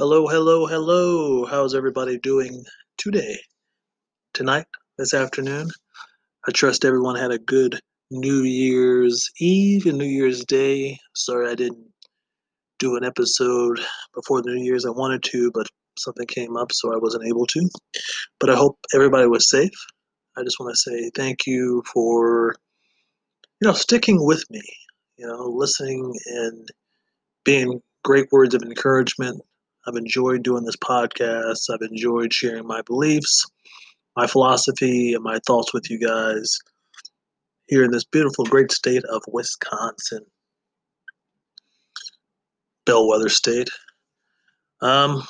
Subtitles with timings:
[0.00, 1.44] Hello, hello, hello.
[1.44, 2.64] How's everybody doing
[2.96, 3.38] today?
[4.32, 4.64] Tonight?
[4.96, 5.68] This afternoon?
[6.48, 7.78] I trust everyone had a good
[8.10, 10.98] New Year's Eve and New Year's Day.
[11.14, 11.86] Sorry I didn't
[12.78, 13.78] do an episode
[14.14, 14.86] before the New Year's.
[14.86, 15.66] I wanted to, but
[15.98, 17.68] something came up, so I wasn't able to.
[18.38, 19.86] But I hope everybody was safe.
[20.34, 22.54] I just want to say thank you for,
[23.60, 24.62] you know, sticking with me,
[25.18, 26.66] you know, listening and
[27.44, 29.42] being great words of encouragement
[29.86, 31.70] I've enjoyed doing this podcast.
[31.72, 33.44] I've enjoyed sharing my beliefs,
[34.16, 36.58] my philosophy, and my thoughts with you guys
[37.66, 40.24] here in this beautiful, great state of Wisconsin,
[42.84, 43.70] bellwether state.
[44.82, 45.22] Um,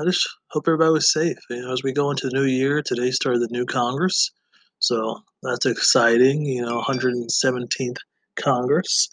[0.00, 1.38] I just hope everybody was safe.
[1.48, 4.32] You know, as we go into the new year, today started the new Congress,
[4.80, 6.44] so that's exciting.
[6.44, 7.98] You know, 117th
[8.36, 9.08] Congress.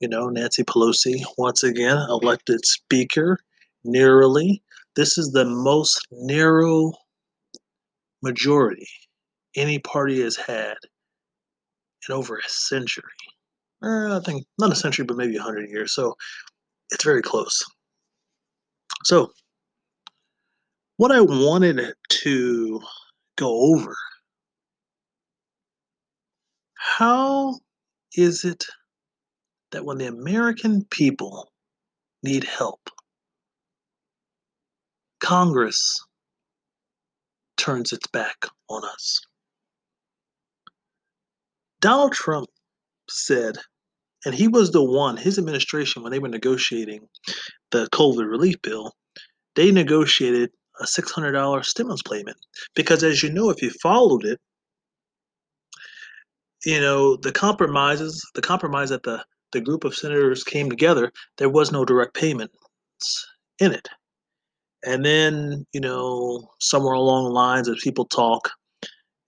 [0.00, 3.40] You know, Nancy Pelosi once again elected Speaker
[3.84, 4.62] narrowly.
[4.96, 6.92] This is the most narrow
[8.22, 8.88] majority
[9.56, 10.76] any party has had
[12.08, 13.04] in over a century.
[13.82, 15.94] Uh, I think not a century, but maybe a hundred years.
[15.94, 16.16] So
[16.90, 17.64] it's very close.
[19.04, 19.30] So,
[20.96, 22.80] what I wanted to
[23.36, 23.94] go over
[26.98, 27.58] how
[28.14, 28.64] is it
[29.72, 31.52] that when the American people
[32.22, 32.90] need help,
[35.20, 35.98] Congress
[37.56, 38.36] turns its back
[38.68, 39.20] on us.
[41.80, 42.48] Donald Trump
[43.08, 43.56] said,
[44.24, 47.08] and he was the one, his administration, when they were negotiating
[47.70, 48.92] the COVID relief bill,
[49.54, 52.36] they negotiated a $600 stimulus payment.
[52.74, 54.40] Because as you know, if you followed it,
[56.64, 61.48] you know, the compromises, the compromise that the, the group of senators came together, there
[61.48, 62.56] was no direct payments
[63.60, 63.88] in it.
[64.84, 68.50] And then, you know, somewhere along the lines as people talk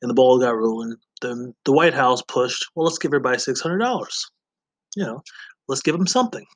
[0.01, 4.07] and the ball got rolling, then the White House pushed, well, let's give everybody $600.
[4.97, 5.23] You know,
[5.69, 6.47] let's give them something.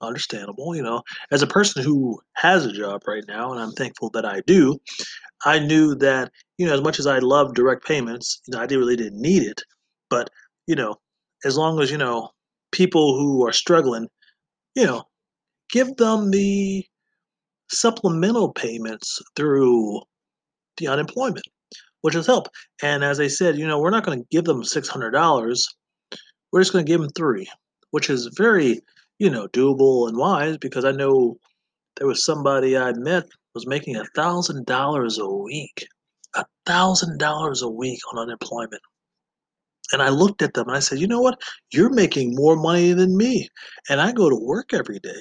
[0.00, 0.74] Understandable.
[0.74, 4.24] You know, as a person who has a job right now, and I'm thankful that
[4.24, 4.78] I do,
[5.44, 8.66] I knew that, you know, as much as I love direct payments, you know, I
[8.66, 9.62] really didn't need it.
[10.10, 10.30] But,
[10.66, 10.96] you know,
[11.44, 12.30] as long as, you know,
[12.72, 14.08] people who are struggling,
[14.74, 15.04] you know,
[15.70, 16.84] give them the
[17.72, 20.00] supplemental payments through
[20.76, 21.46] the unemployment,
[22.02, 22.50] which has helped.
[22.82, 25.64] And as I said, you know, we're not going to give them $600.
[26.52, 27.48] We're just going to give them three,
[27.90, 28.80] which is very,
[29.18, 31.38] you know, doable and wise because I know
[31.96, 33.24] there was somebody I met
[33.54, 35.86] was making a thousand dollars a week,
[36.34, 38.82] a thousand dollars a week on unemployment.
[39.92, 41.40] And I looked at them and I said, you know what?
[41.70, 43.48] You're making more money than me.
[43.90, 45.20] And I go to work every day.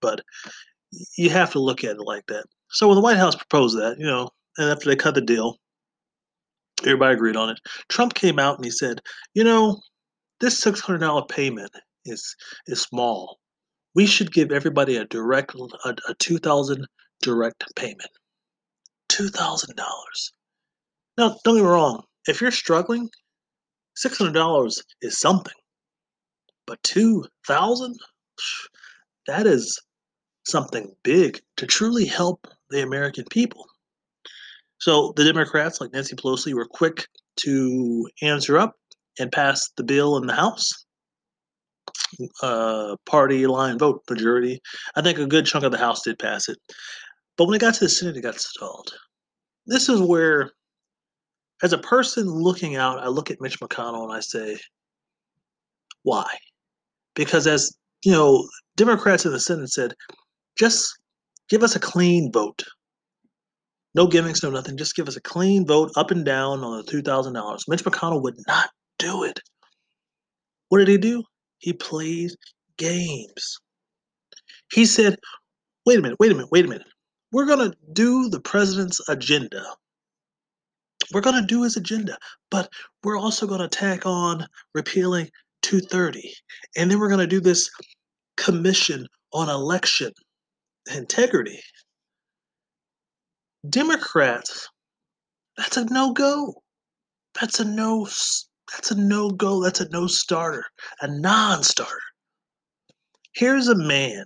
[0.00, 0.20] But
[1.16, 2.44] you have to look at it like that.
[2.70, 5.56] So when the White House proposed that, you know, and after they cut the deal,
[6.82, 7.58] everybody agreed on it.
[7.88, 9.00] Trump came out and he said,
[9.34, 9.80] you know,
[10.40, 11.70] this six hundred dollar payment
[12.04, 12.36] is
[12.66, 13.38] is small.
[13.94, 16.86] We should give everybody a direct a, a two thousand
[17.22, 18.10] direct payment.
[19.08, 20.32] Two thousand dollars.
[21.16, 22.02] Now, don't get me wrong.
[22.26, 23.08] If you're struggling,
[23.94, 25.54] six hundred dollars is something.
[26.66, 27.96] But two thousand,
[29.26, 29.80] that is
[30.46, 33.66] something big to truly help the American people.
[34.78, 37.06] So the Democrats, like Nancy Pelosi, were quick
[37.40, 38.74] to answer up
[39.18, 40.86] and pass the bill in the House.
[42.42, 44.60] Uh, party line vote majority.
[44.94, 46.58] I think a good chunk of the House did pass it.
[47.36, 48.92] But when it got to the Senate, it got stalled.
[49.66, 50.52] This is where,
[51.62, 54.58] as a person looking out, I look at Mitch McConnell and I say,
[56.02, 56.26] why?
[57.14, 58.46] Because as you know,
[58.76, 59.94] Democrats in the Senate said,
[60.56, 60.98] just
[61.48, 62.62] give us a clean vote.
[63.94, 64.76] No gimmicks, no nothing.
[64.76, 67.60] Just give us a clean vote up and down on the $2,000.
[67.68, 68.68] Mitch McConnell would not
[68.98, 69.40] do it.
[70.68, 71.22] What did he do?
[71.58, 72.32] He played
[72.76, 73.58] games.
[74.72, 75.16] He said,
[75.86, 76.86] wait a minute, wait a minute, wait a minute.
[77.32, 79.64] We're going to do the president's agenda.
[81.12, 82.18] We're going to do his agenda,
[82.50, 82.68] but
[83.04, 85.30] we're also going to tack on repealing
[85.62, 86.34] 230.
[86.76, 87.70] And then we're going to do this
[88.36, 90.12] commission on election
[90.94, 91.60] integrity.
[93.68, 94.68] Democrats,
[95.56, 96.62] that's a no go.
[97.40, 98.06] That's a no.
[98.72, 99.62] That's a no go.
[99.62, 100.64] That's a no starter.
[101.00, 102.00] A non starter.
[103.34, 104.24] Here's a man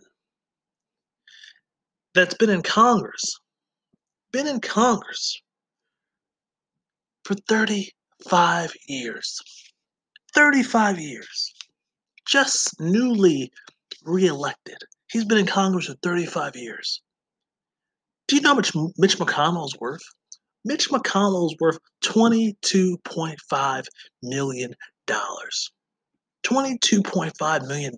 [2.15, 3.39] that's been in Congress,
[4.33, 5.41] been in Congress
[7.25, 9.41] for 35 years.
[10.35, 11.53] 35 years.
[12.27, 13.51] Just newly
[14.05, 14.79] reelected.
[15.11, 17.03] He's been in Congress for 35 years.
[18.29, 20.05] Do you know how much Mitch McConnell is worth?
[20.65, 23.85] Mitch McConnell is worth $22.5
[24.23, 24.73] million.
[25.09, 27.97] $22.5 million.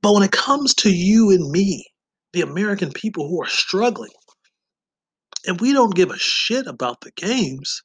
[0.00, 1.84] But when it comes to you and me,
[2.32, 4.12] the American people who are struggling,
[5.46, 7.82] and we don't give a shit about the games,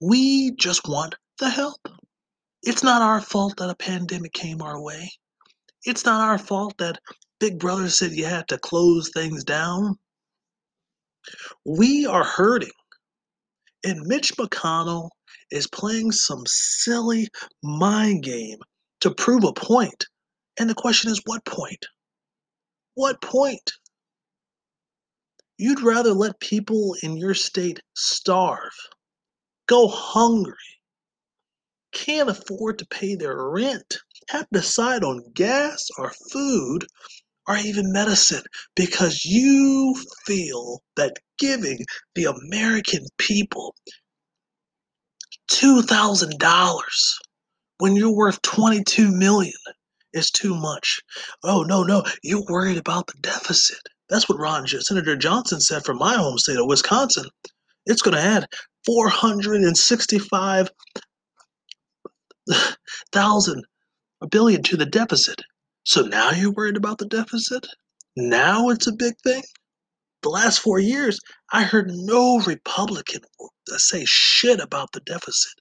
[0.00, 1.88] we just want the help.
[2.62, 5.10] It's not our fault that a pandemic came our way.
[5.84, 6.98] It's not our fault that
[7.40, 9.96] Big Brother said you had to close things down.
[11.64, 12.70] We are hurting.
[13.84, 15.10] And Mitch McConnell
[15.50, 17.28] is playing some silly
[17.62, 18.58] mind game
[19.00, 20.06] to prove a point.
[20.58, 21.86] And the question is, what point?
[22.94, 23.72] What point?
[25.58, 28.74] You'd rather let people in your state starve,
[29.66, 30.54] go hungry,
[31.92, 33.98] can't afford to pay their rent,
[34.28, 36.86] have to decide on gas or food
[37.46, 38.42] or even medicine
[38.76, 39.94] because you
[40.26, 41.78] feel that giving
[42.14, 43.74] the American people
[45.50, 46.82] $2,000
[47.78, 49.52] when you're worth 22 million
[50.12, 51.00] is too much.
[51.44, 53.78] Oh, no, no, you're worried about the deficit.
[54.08, 57.26] That's what Ron Senator Johnson said from my home state of Wisconsin.
[57.86, 58.46] It's going to add
[58.84, 60.70] 465
[63.12, 63.62] thousand
[64.20, 65.40] a billion to the deficit.
[65.84, 67.66] So now you're worried about the deficit?
[68.16, 69.42] Now it's a big thing?
[70.22, 71.20] The last four years,
[71.52, 73.20] I heard no Republican
[73.76, 75.52] say shit about the deficit.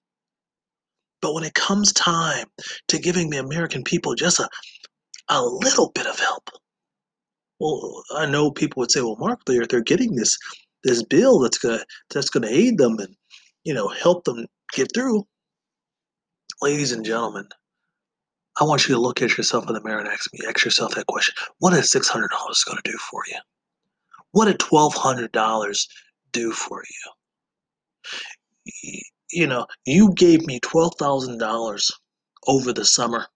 [1.21, 2.48] But when it comes time
[2.88, 4.50] to giving the American people just a,
[5.30, 6.50] a little bit of help,
[7.60, 10.38] well, I know people would say, well, Mark, they're, they're getting this
[10.83, 11.83] this bill that's gonna
[12.13, 13.15] that's gonna aid them and
[13.63, 15.25] you know help them get through.
[16.62, 17.48] Ladies and gentlemen,
[18.59, 20.95] I want you to look at yourself in the mirror and ask me, ask yourself
[20.95, 21.36] that question.
[21.59, 23.38] What is six hundred dollars going to do for you?
[24.31, 25.88] What did twelve hundred dollars
[26.31, 26.83] do for
[28.74, 29.01] you?
[29.31, 31.92] You know, you gave me twelve thousand dollars
[32.48, 33.27] over the summer,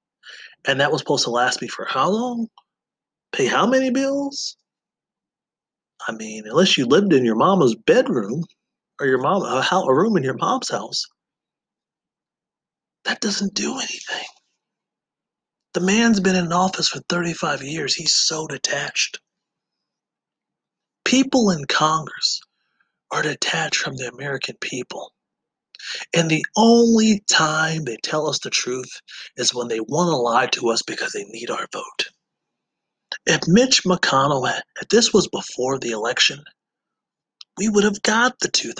[0.65, 2.47] and that was supposed to last me for how long?
[3.31, 4.57] Pay how many bills?
[6.07, 8.43] I mean, unless you lived in your mama's bedroom
[8.99, 11.05] or your mom a, a room in your mom's house,
[13.05, 14.25] that doesn't do anything.
[15.73, 17.95] The man's been in office for 35 years.
[17.95, 19.19] He's so detached.
[21.05, 22.41] People in Congress
[23.11, 25.13] are detached from the American people.
[26.13, 29.01] And the only time they tell us the truth
[29.37, 32.09] is when they want to lie to us because they need our vote.
[33.25, 36.43] If Mitch McConnell, had, if this was before the election,
[37.57, 38.75] we would have got the $2,000.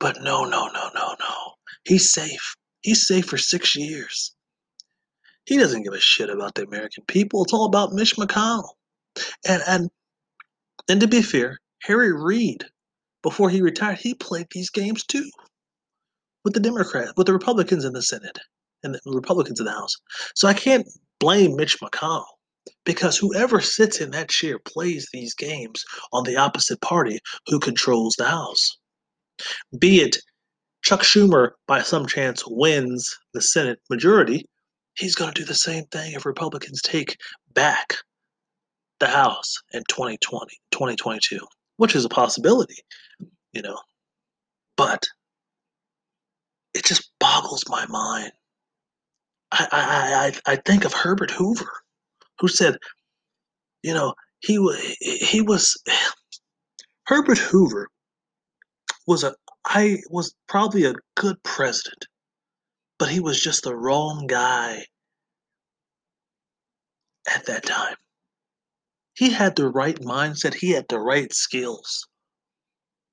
[0.00, 1.54] But no, no, no, no, no.
[1.84, 2.56] He's safe.
[2.82, 4.34] He's safe for six years.
[5.48, 7.42] He doesn't give a shit about the American people.
[7.42, 8.68] It's all about Mitch McConnell.
[9.48, 9.88] And and
[10.90, 12.66] and to be fair, Harry Reid,
[13.22, 15.26] before he retired, he played these games too.
[16.44, 18.38] With the Democrats, with the Republicans in the Senate
[18.82, 19.96] and the Republicans in the House.
[20.34, 20.86] So I can't
[21.18, 22.26] blame Mitch McConnell
[22.84, 28.16] because whoever sits in that chair plays these games on the opposite party who controls
[28.16, 28.76] the House.
[29.78, 30.18] Be it
[30.82, 34.44] Chuck Schumer, by some chance, wins the Senate majority,
[34.98, 37.16] he's going to do the same thing if Republicans take
[37.54, 37.94] back
[39.00, 41.38] the House in 2020, 2022,
[41.76, 42.82] which is a possibility,
[43.52, 43.78] you know.
[44.76, 45.06] But
[46.74, 48.32] it just boggles my mind.
[49.52, 51.70] I, I, I, I think of Herbert Hoover,
[52.40, 52.76] who said,
[53.82, 54.58] you know, he
[55.00, 55.80] he was
[57.06, 57.88] Herbert Hoover
[59.06, 59.34] was a
[59.64, 62.06] I was probably a good president
[62.98, 64.84] but he was just the wrong guy
[67.34, 67.96] at that time.
[69.14, 72.06] He had the right mindset, he had the right skills.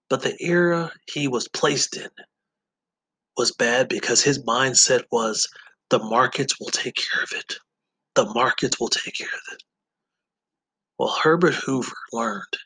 [0.10, 2.10] But the era he was placed in
[3.38, 5.48] was bad because his mindset was
[5.89, 7.55] the markets will take care of it.
[8.15, 9.63] The markets will take care of it.
[10.98, 12.57] Well, Herbert Hoover learned,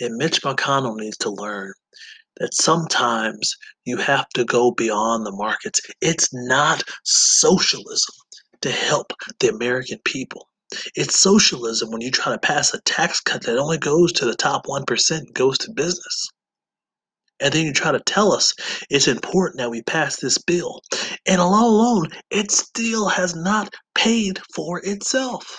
[0.00, 1.72] and Mitch McConnell needs to learn
[2.38, 5.80] that sometimes you have to go beyond the markets.
[6.00, 8.14] It's not socialism
[8.62, 10.47] to help the American people.
[10.94, 14.34] It's socialism when you try to pass a tax cut that only goes to the
[14.34, 16.26] top 1%, and goes to business.
[17.40, 18.54] And then you try to tell us
[18.90, 20.80] it's important that we pass this bill.
[21.26, 25.56] And all alone, it still has not paid for itself.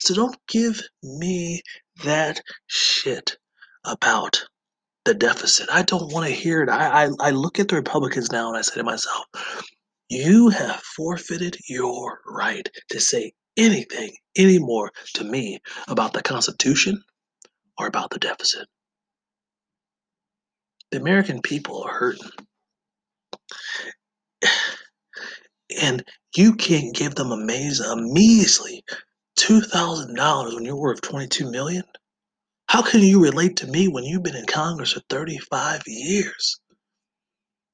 [0.00, 1.62] So don't give me
[2.04, 3.36] that shit
[3.84, 4.44] about
[5.04, 5.68] the deficit.
[5.72, 6.68] I don't want to hear it.
[6.68, 9.26] I, I, I look at the Republicans now and I say to myself,
[10.08, 17.02] you have forfeited your right to say anything anymore to me about the Constitution
[17.78, 18.66] or about the deficit.
[20.90, 22.30] The American people are hurting.
[25.82, 26.04] And
[26.36, 28.84] you can't give them a, maze, a measly
[29.38, 31.84] $2,000 when you're worth 22 million?
[32.68, 36.60] How can you relate to me when you've been in Congress for 35 years?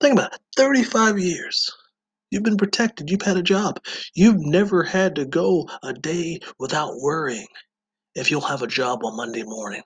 [0.01, 1.71] Think about it 35 years.
[2.33, 3.11] You've been protected.
[3.11, 3.81] You've had a job.
[4.17, 7.49] You've never had to go a day without worrying
[8.15, 9.83] if you'll have a job on Monday morning.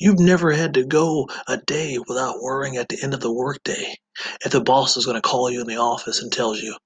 [0.00, 3.96] You've never had to go a day without worrying at the end of the workday
[4.44, 6.76] if the boss is going to call you in the office and tells you,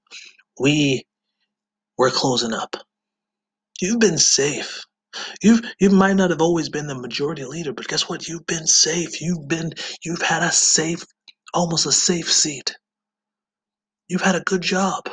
[0.61, 1.05] "We
[1.99, 2.77] we're closing up."
[3.81, 4.83] You've been safe.
[5.43, 8.29] You've you might not have always been the majority leader, but guess what?
[8.29, 9.21] You've been safe.
[9.21, 9.73] You've been
[10.05, 11.05] you've had a safe,
[11.55, 12.75] almost a safe seat.
[14.09, 15.09] You've had a good job.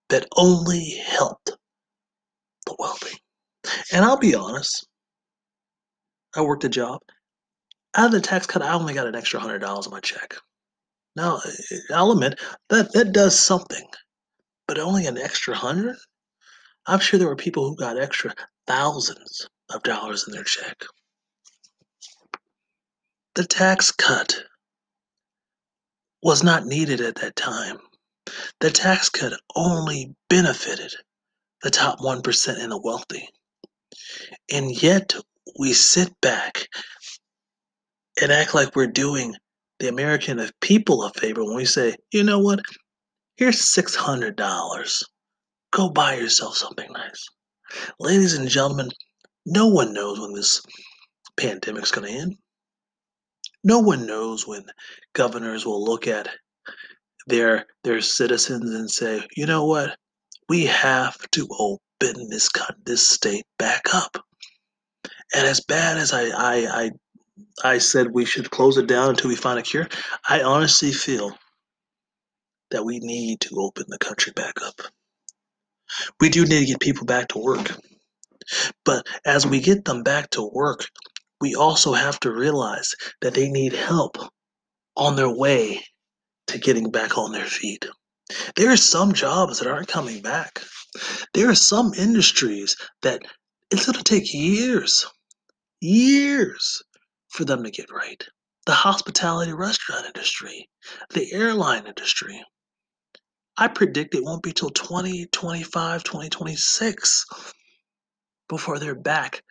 [0.09, 1.53] that only helped
[2.67, 3.19] the wealthy.
[3.93, 4.87] And I'll be honest,
[6.35, 7.01] I worked a job.
[7.95, 10.35] Out of the tax cut, I only got an extra hundred dollars on my check.
[11.15, 12.41] Now, eh, I'll admit
[12.71, 13.87] that that does something,
[14.67, 15.97] but only an extra hundred.
[16.87, 18.35] I'm sure there were people who got extra
[18.67, 20.83] thousands of dollars in their check.
[23.35, 24.35] The tax cut
[26.23, 27.79] was not needed at that time.
[28.61, 30.93] The tax cut only benefited
[31.63, 33.29] the top 1% and the wealthy.
[34.53, 35.15] And yet
[35.59, 36.69] we sit back
[38.21, 39.35] and act like we're doing
[39.79, 42.61] the American people a favor when we say, you know what?
[43.37, 45.03] Here's $600.
[45.73, 47.27] Go buy yourself something nice.
[47.99, 48.91] Ladies and gentlemen,
[49.47, 50.63] no one knows when this
[51.37, 52.37] pandemic's going to end.
[53.65, 54.65] No one knows when
[55.15, 56.29] governors will look at
[57.27, 59.97] their their citizens and say, you know what,
[60.49, 62.51] we have to open this
[62.85, 64.17] this state back up.
[65.35, 66.91] And as bad as I I I,
[67.65, 69.89] I said we should close it down until we find a cure,
[70.29, 71.37] I honestly feel
[72.71, 74.81] that we need to open the country back up.
[76.21, 77.79] We do need to get people back to work.
[78.85, 80.87] But as we get them back to work,
[81.41, 84.17] we also have to realize that they need help
[84.97, 85.85] on their way
[86.49, 87.87] to getting back on their feet.
[88.57, 90.63] There are some jobs that aren't coming back.
[91.35, 93.23] There are some industries that
[93.71, 95.07] it's going to take years,
[95.81, 96.83] years
[97.31, 98.23] for them to get right.
[98.67, 100.69] The hospitality restaurant industry,
[101.11, 102.43] the airline industry.
[103.57, 107.27] I predict it won't be till 2025, 2026
[108.53, 109.43] before they're back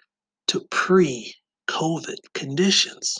[0.48, 1.34] to pre
[1.68, 3.18] COVID conditions.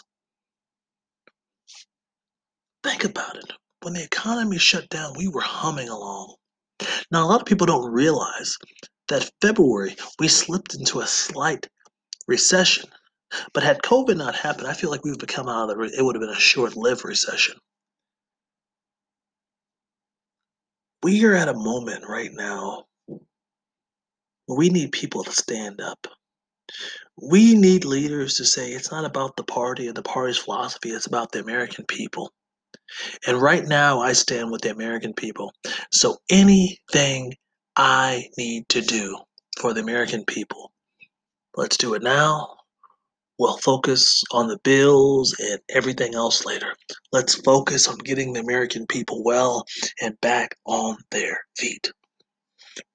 [2.84, 6.36] Think about it when the economy shut down, we were humming along.
[7.12, 8.56] Now, a lot of people don't realize
[9.10, 11.68] that February we slipped into a slight
[12.28, 12.88] recession.
[13.54, 15.94] But had COVID not happened, I feel like we would have come out of it,
[15.98, 17.56] it would have been a short lived recession.
[21.02, 22.84] We are at a moment right now
[24.58, 26.08] we need people to stand up.
[27.22, 31.08] We need leaders to say it's not about the party and the party's philosophy, it's
[31.08, 32.32] about the American people.
[33.26, 35.54] And right now, I stand with the American people.
[35.92, 37.34] So anything
[37.76, 39.18] I need to do
[39.60, 40.72] for the American people,
[41.56, 42.58] let's do it now.
[43.40, 46.76] We'll focus on the bills and everything else later.
[47.12, 49.66] Let's focus on getting the American people well
[50.02, 51.92] and back on their feet.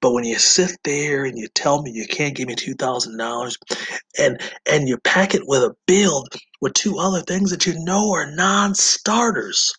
[0.01, 3.17] But when you sit there and you tell me you can't give me two thousand
[3.17, 3.57] dollars,
[4.19, 6.25] and and you pack it with a bill
[6.61, 9.73] with two other things that you know are non-starters,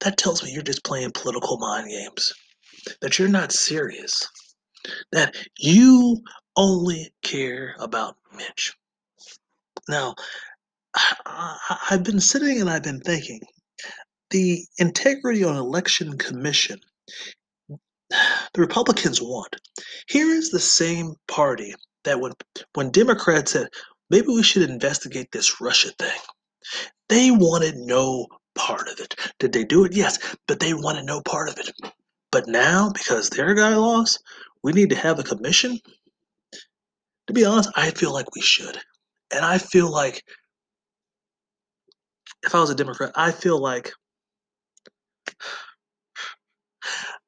[0.00, 2.32] that tells me you're just playing political mind games.
[3.00, 4.26] That you're not serious.
[5.12, 6.22] That you
[6.56, 8.74] only care about Mitch.
[9.88, 10.14] Now,
[11.90, 13.40] I've been sitting and I've been thinking
[14.30, 16.78] the integrity on election commission
[18.10, 19.56] the Republicans want.
[20.08, 21.74] Here is the same party
[22.04, 22.32] that when
[22.74, 23.68] when Democrats said
[24.10, 26.20] maybe we should investigate this Russia thing,
[27.08, 29.14] they wanted no part of it.
[29.38, 29.94] Did they do it?
[29.94, 31.70] Yes, but they wanted no part of it.
[32.30, 34.22] But now, because their guy lost,
[34.62, 35.78] we need to have a commission?
[37.26, 38.78] To be honest, I feel like we should.
[39.32, 40.22] And I feel like
[42.42, 43.92] if I was a Democrat, I feel like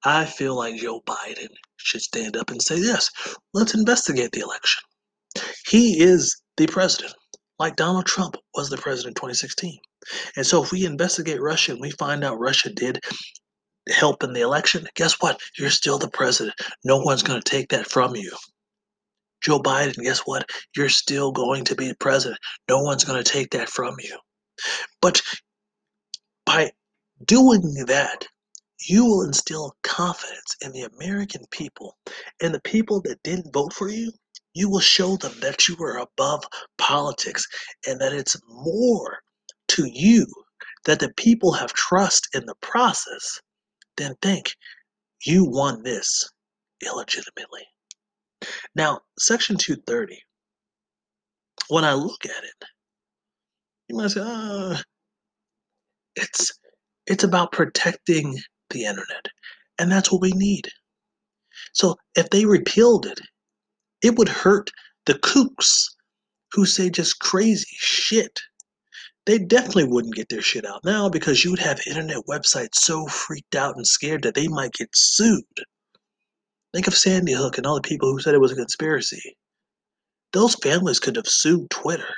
[0.05, 3.11] I feel like Joe Biden should stand up and say, yes,
[3.53, 4.83] let's investigate the election.
[5.69, 7.15] He is the president,
[7.59, 9.79] like Donald Trump was the president in 2016.
[10.37, 13.01] And so if we investigate Russia and we find out Russia did
[13.89, 15.41] help in the election, guess what?
[15.59, 16.55] You're still the president.
[16.85, 18.33] No one's going to take that from you.
[19.43, 20.49] Joe Biden, guess what?
[20.77, 22.39] You're still going to be president.
[22.69, 24.19] No one's going to take that from you.
[25.01, 25.23] But
[26.45, 26.71] by
[27.25, 28.27] doing that,
[28.89, 31.97] you will instill confidence in the American people
[32.43, 34.13] and the people that didn't vote for you.
[34.55, 36.45] You will show them that you are above
[36.79, 37.47] politics
[37.87, 39.19] and that it's more
[39.69, 40.27] to you
[40.87, 43.41] that the people have trust in the process
[43.97, 44.55] than think
[45.25, 46.31] you won this
[46.85, 47.63] illegitimately.
[48.75, 50.23] Now, Section 230,
[51.69, 52.65] when I look at it,
[53.89, 54.79] you might say, uh,
[56.17, 56.53] it's
[57.07, 58.39] it's about protecting
[58.71, 59.27] the internet.
[59.79, 60.69] And that's what we need.
[61.73, 63.21] So if they repealed it,
[64.03, 64.71] it would hurt
[65.07, 65.85] the kooks
[66.53, 68.41] who say just crazy shit.
[69.27, 73.07] They definitely wouldn't get their shit out now because you would have internet websites so
[73.07, 75.45] freaked out and scared that they might get sued.
[76.73, 79.37] Think of Sandy Hook and all the people who said it was a conspiracy.
[80.33, 82.15] Those families could have sued Twitter,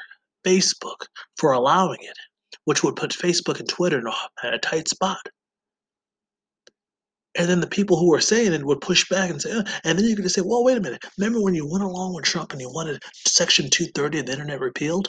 [0.47, 1.07] Facebook
[1.37, 2.17] for allowing it,
[2.65, 5.21] which would put Facebook and Twitter in a, in a tight spot.
[7.37, 9.99] And then the people who were saying it would push back and say, uh, and
[9.99, 11.03] then you could just say, well, wait a minute.
[11.19, 14.61] Remember when you went along with Trump and you wanted Section 230 of the internet
[14.61, 15.09] repealed?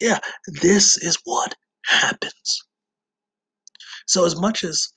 [0.00, 0.18] Yeah,
[0.62, 1.54] this is what
[1.84, 2.62] happens.
[4.06, 4.88] So, as much as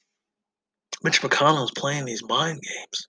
[1.04, 3.08] Mitch McConnell is playing these mind games,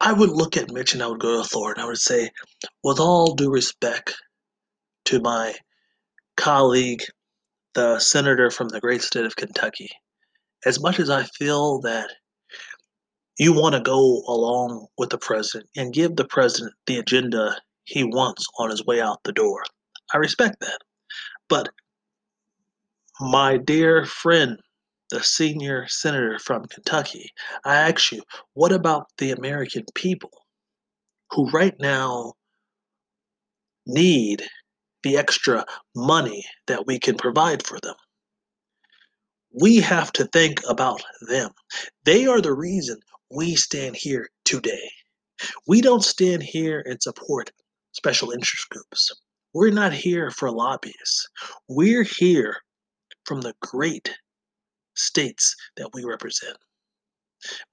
[0.00, 2.30] I would look at Mitch and I would go to Thor and I would say,
[2.84, 4.14] with all due respect
[5.06, 5.54] to my
[6.36, 7.02] colleague,
[7.74, 9.88] the senator from the great state of Kentucky,
[10.64, 12.10] as much as I feel that
[13.38, 18.02] you want to go along with the president and give the president the agenda he
[18.02, 19.62] wants on his way out the door,
[20.14, 20.78] I respect that.
[21.48, 21.68] But
[23.20, 24.58] my dear friend,
[25.10, 27.30] the senior senator from Kentucky,
[27.64, 28.22] I ask you,
[28.54, 30.32] what about the American people
[31.30, 32.34] who right now
[33.86, 34.42] need
[35.02, 35.64] the extra
[35.94, 37.94] money that we can provide for them?
[39.60, 41.50] We have to think about them.
[42.04, 42.98] They are the reason
[43.30, 44.90] we stand here today.
[45.66, 47.50] We don't stand here and support
[47.92, 49.10] special interest groups.
[49.54, 51.28] We're not here for lobbyists.
[51.68, 52.56] We're here
[53.24, 54.14] from the great
[54.94, 56.56] states that we represent.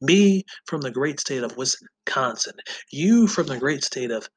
[0.02, 2.54] Me from the great state of Wisconsin.
[2.92, 4.30] You from the great state of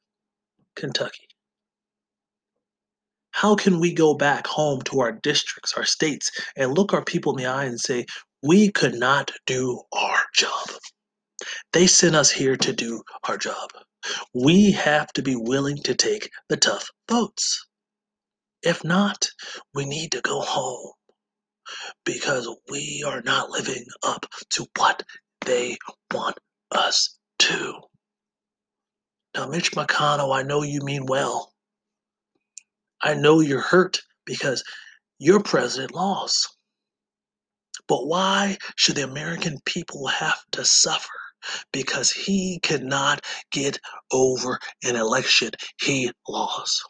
[0.74, 1.25] Kentucky.
[3.36, 7.36] How can we go back home to our districts, our states, and look our people
[7.36, 8.06] in the eye and say,
[8.42, 10.70] we could not do our job?
[11.74, 13.70] They sent us here to do our job.
[14.34, 17.66] We have to be willing to take the tough votes.
[18.62, 19.28] If not,
[19.74, 20.92] we need to go home
[22.06, 25.02] because we are not living up to what
[25.42, 25.76] they
[26.14, 26.38] want
[26.72, 27.74] us to.
[29.34, 31.52] Now, Mitch McConnell, I know you mean well.
[33.06, 34.64] I know you're hurt because
[35.20, 36.56] your president lost.
[37.86, 41.14] But why should the American people have to suffer?
[41.72, 43.78] Because he cannot get
[44.10, 46.82] over an election he lost.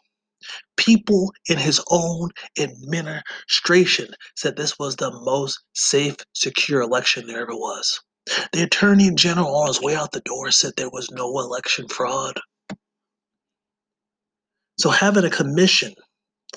[0.75, 7.55] People in his own administration said this was the most safe, secure election there ever
[7.55, 8.01] was.
[8.53, 12.39] The Attorney General on his way out the door said there was no election fraud.
[14.79, 15.93] So having a commission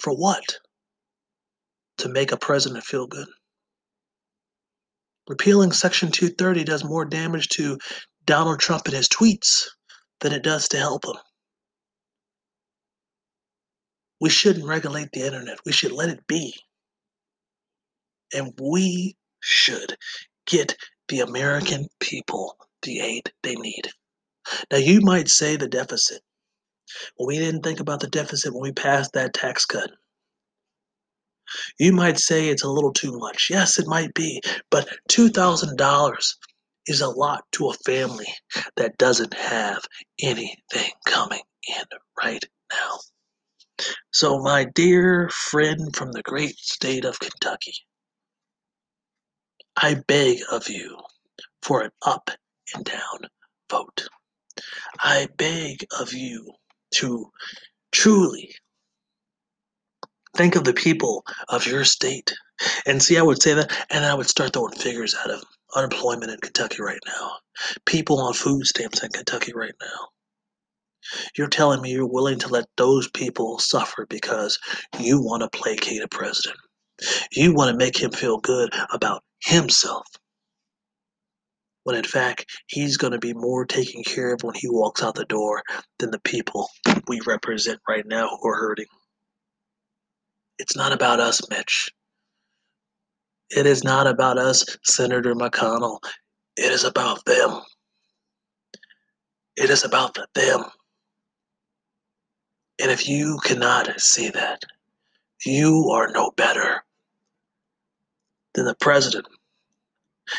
[0.01, 0.59] for what?
[1.99, 3.29] To make a president feel good.
[5.29, 7.79] Repealing Section 230 does more damage to
[8.25, 9.67] Donald Trump and his tweets
[10.21, 11.17] than it does to help him.
[14.21, 15.59] We shouldn't regulate the internet.
[15.65, 16.55] We should let it be.
[18.35, 19.97] And we should
[20.47, 20.77] get
[21.09, 23.89] the American people the aid they need.
[24.71, 26.23] Now, you might say the deficit.
[27.19, 29.91] Well, we didn't think about the deficit when we passed that tax cut.
[31.79, 33.49] You might say it's a little too much.
[33.51, 36.35] Yes, it might be, but $2,000
[36.87, 38.29] is a lot to a family
[38.77, 39.85] that doesn't have
[40.23, 41.85] anything coming in
[42.23, 42.99] right now.
[44.13, 47.75] So, my dear friend from the great state of Kentucky,
[49.77, 50.99] I beg of you
[51.63, 52.31] for an up
[52.75, 53.29] and down
[53.71, 54.07] vote.
[54.99, 56.53] I beg of you
[56.97, 57.31] to
[57.93, 58.55] truly
[60.37, 62.33] think of the people of your state.
[62.87, 65.43] And see, I would say that, and I would start throwing figures out of
[65.75, 67.33] unemployment in Kentucky right now,
[67.87, 70.09] people on food stamps in Kentucky right now.
[71.37, 74.59] You're telling me you're willing to let those people suffer because
[74.99, 76.59] you want to placate a president.
[77.33, 80.07] You want to make him feel good about himself.
[81.85, 85.15] When in fact, he's going to be more taken care of when he walks out
[85.15, 85.63] the door
[85.99, 86.69] than the people
[87.09, 88.87] we represent right now who are hurting.
[90.59, 91.91] It's not about us, Mitch.
[93.51, 95.99] It is not about us, Senator McConnell.
[96.57, 97.61] It is about them.
[99.57, 100.65] It is about them.
[102.81, 104.63] And if you cannot see that,
[105.45, 106.85] you are no better
[108.55, 109.27] than the president.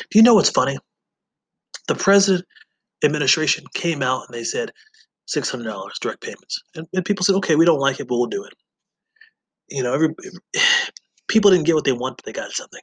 [0.09, 0.77] Do you know what's funny?
[1.87, 2.45] The president
[3.03, 4.71] administration came out and they said
[5.33, 6.61] $600 direct payments.
[6.75, 8.53] And, and people said, okay, we don't like it, but we'll do it.
[9.69, 10.09] You know, every,
[11.27, 12.81] people didn't get what they want, but they got something.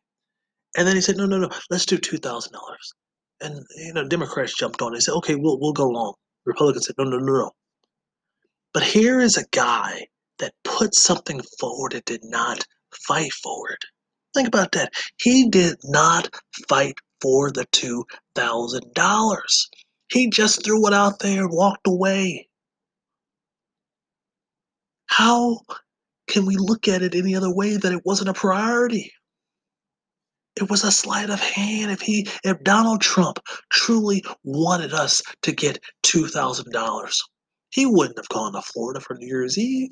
[0.77, 2.51] And then he said, no, no, no, let's do $2,000.
[3.41, 4.93] And, you know, Democrats jumped on.
[4.93, 6.15] They said, okay, we'll, we'll go along.
[6.45, 7.51] Republicans said, no, no, no, no.
[8.73, 10.07] But here is a guy
[10.39, 12.65] that put something forward and did not
[13.07, 13.79] fight forward.
[14.35, 14.93] Think about that.
[15.21, 16.29] He did not
[16.69, 19.39] fight for the $2,000.
[20.11, 22.49] He just threw it out there and walked away.
[25.07, 25.61] How
[26.29, 29.13] can we look at it any other way that it wasn't a priority?
[30.57, 31.91] It was a sleight of hand.
[31.91, 33.39] If he, if Donald Trump
[33.71, 37.23] truly wanted us to get two thousand dollars,
[37.71, 39.91] he wouldn't have gone to Florida for New Year's Eve.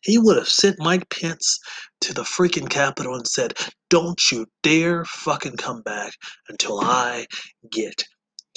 [0.00, 1.58] He would have sent Mike Pence
[2.02, 3.54] to the freaking Capitol and said,
[3.90, 6.14] Don't you dare fucking come back
[6.48, 7.26] until I
[7.70, 8.04] get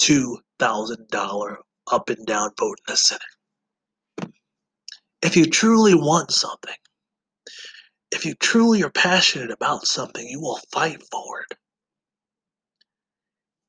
[0.00, 1.56] $2,000
[1.90, 3.22] up and down vote in the Senate.
[5.22, 6.74] If you truly want something,
[8.10, 11.56] if you truly are passionate about something, you will fight for it.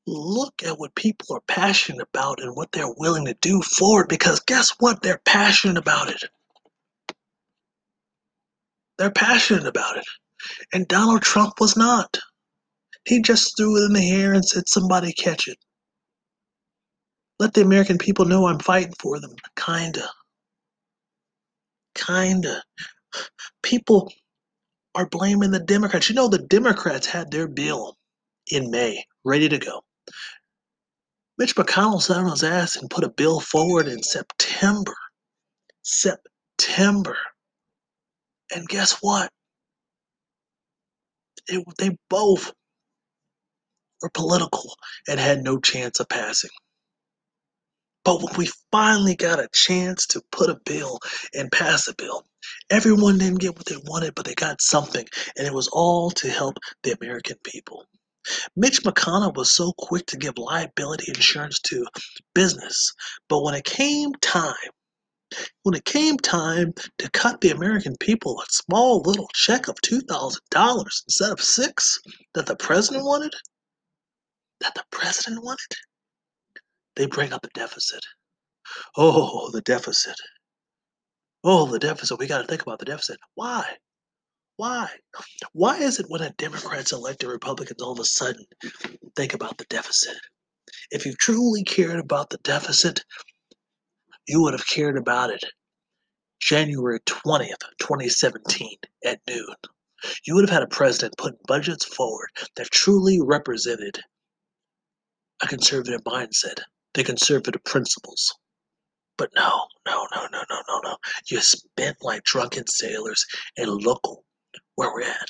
[0.06, 4.08] Look at what people are passionate about and what they're willing to do for it
[4.08, 5.02] because guess what?
[5.02, 6.24] They're passionate about it.
[8.98, 10.04] They're passionate about it.
[10.72, 12.18] And Donald Trump was not.
[13.06, 15.58] He just threw it in the air and said, somebody catch it.
[17.38, 19.34] Let the American people know I'm fighting for them.
[19.56, 20.08] Kinda.
[21.94, 22.62] Kinda.
[23.62, 24.12] People
[24.94, 26.08] are blaming the Democrats.
[26.08, 27.96] You know, the Democrats had their bill
[28.50, 29.82] in May ready to go.
[31.38, 34.94] Mitch McConnell sat on his ass and put a bill forward in September.
[35.82, 37.16] September.
[38.54, 39.30] And guess what?
[41.48, 42.52] It, they both
[44.02, 44.74] were political
[45.08, 46.50] and had no chance of passing.
[48.04, 51.00] But when we finally got a chance to put a bill
[51.34, 52.26] and pass a bill,
[52.70, 55.06] everyone didn't get what they wanted, but they got something.
[55.38, 57.86] And it was all to help the American people.
[58.56, 61.86] Mitch McConnell was so quick to give liability insurance to
[62.34, 62.92] business.
[63.28, 64.54] But when it came time
[65.62, 70.84] when it came time to cut the American people a small little check of $2,000
[71.06, 72.00] instead of six
[72.34, 73.32] that the president wanted,
[74.60, 75.76] that the president wanted,
[76.96, 78.04] they bring up the deficit.
[78.96, 80.16] Oh, the deficit.
[81.42, 82.18] Oh, the deficit.
[82.18, 83.18] We got to think about the deficit.
[83.34, 83.64] Why?
[84.56, 84.88] Why?
[85.52, 88.44] Why is it when a Democrats elect elected Republicans all of a sudden
[89.16, 90.16] think about the deficit?
[90.90, 93.04] If you truly cared about the deficit,
[94.28, 95.44] you would have cared about it
[96.40, 99.46] January 20th, 2017 at noon.
[100.26, 103.98] You would have had a president put budgets forward that truly represented
[105.42, 106.60] a conservative mindset,
[106.94, 108.34] the conservative principles.
[109.16, 110.96] But no, no, no, no, no, no, no.
[111.30, 113.24] You spent like drunken sailors
[113.56, 114.02] and look
[114.76, 115.28] where we're at.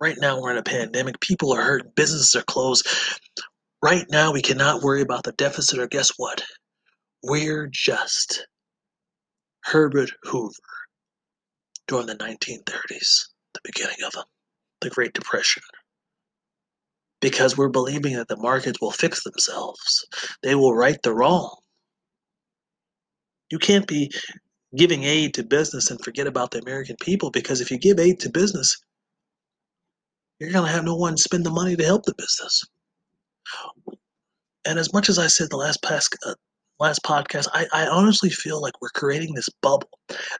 [0.00, 1.20] Right now, we're in a pandemic.
[1.20, 1.94] People are hurt.
[1.94, 2.88] Businesses are closed.
[3.82, 6.44] Right now, we cannot worry about the deficit, or guess what?
[7.24, 8.46] We're just
[9.64, 10.54] Herbert Hoover
[11.88, 14.24] during the 1930s, the beginning of the,
[14.82, 15.62] the Great Depression.
[17.20, 20.06] Because we're believing that the markets will fix themselves,
[20.42, 21.56] they will right the wrong.
[23.50, 24.12] You can't be
[24.76, 28.20] giving aid to business and forget about the American people because if you give aid
[28.20, 28.76] to business,
[30.38, 32.62] you're going to have no one spend the money to help the business.
[34.64, 36.34] And as much as I said the last past uh,
[36.78, 39.90] last podcast, I, I honestly feel like we're creating this bubble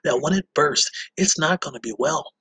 [0.03, 2.31] that when it bursts, it's not going to be well.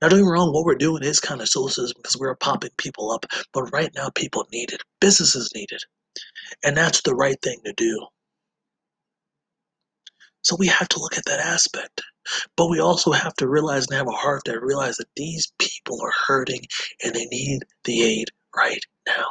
[0.00, 2.70] Now, don't get me wrong, what we're doing is kind of socialism because we're popping
[2.78, 4.82] people up, but right now people need it.
[5.00, 5.82] Businesses need it.
[6.64, 8.06] And that's the right thing to do.
[10.42, 12.00] So we have to look at that aspect.
[12.56, 16.00] But we also have to realize and have a heart that realize that these people
[16.02, 16.62] are hurting
[17.04, 19.26] and they need the aid right now.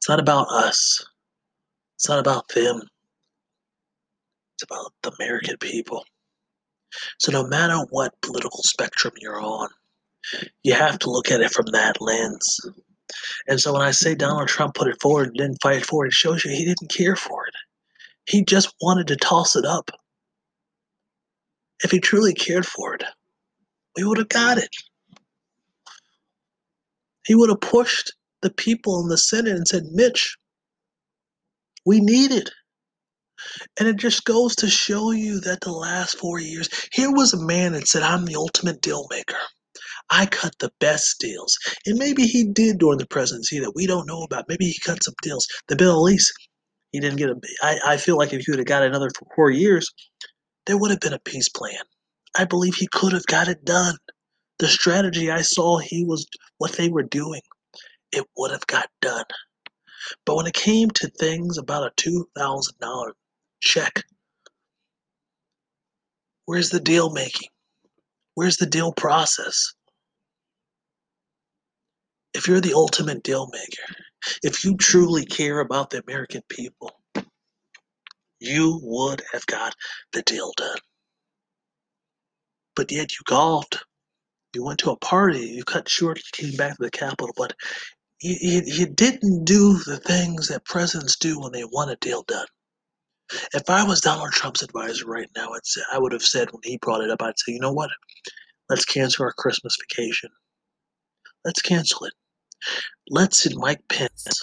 [0.00, 1.04] It's not about us.
[1.96, 2.80] It's not about them.
[4.54, 6.06] It's about the American people.
[7.18, 9.68] So no matter what political spectrum you're on,
[10.62, 12.60] you have to look at it from that lens.
[13.46, 16.08] And so when I say Donald Trump put it forward and didn't fight for it,
[16.08, 17.54] it shows you he didn't care for it.
[18.24, 19.90] He just wanted to toss it up.
[21.84, 23.04] If he truly cared for it,
[23.96, 24.70] we would have got it.
[27.26, 30.36] He would have pushed the people in the Senate and said, Mitch,
[31.86, 32.50] we need it.
[33.78, 37.46] And it just goes to show you that the last four years, here was a
[37.46, 39.36] man that said, I'm the ultimate deal maker.
[40.10, 41.56] I cut the best deals.
[41.86, 44.46] And maybe he did during the presidency that we don't know about.
[44.48, 45.46] Maybe he cut some deals.
[45.68, 46.32] The bill least,
[46.92, 47.36] he didn't get a.
[47.62, 49.90] I, I feel like if he would have got another four years,
[50.66, 51.78] there would have been a peace plan.
[52.38, 53.96] I believe he could have got it done.
[54.58, 56.26] The strategy I saw he was
[56.58, 57.42] what they were doing,
[58.12, 59.24] it would have got done.
[60.24, 63.12] But when it came to things about a two thousand dollar
[63.60, 64.02] check,
[66.46, 67.48] where's the deal making?
[68.34, 69.74] Where's the deal process?
[72.32, 73.94] If you're the ultimate deal maker,
[74.42, 76.92] if you truly care about the American people,
[78.38, 79.74] you would have got
[80.12, 80.78] the deal done.
[82.76, 83.84] But yet you golfed.
[84.54, 85.46] You went to a party.
[85.46, 86.18] You cut short.
[86.18, 87.34] You came back to the Capitol.
[87.36, 87.54] But
[88.22, 92.46] you, you didn't do the things that presidents do when they want a deal done.
[93.54, 96.62] If I was Donald Trump's advisor right now, I'd say, I would have said when
[96.64, 97.90] he brought it up, I'd say, you know what?
[98.68, 100.30] Let's cancel our Christmas vacation.
[101.44, 102.14] Let's cancel it.
[103.10, 104.42] Let's send Mike Pence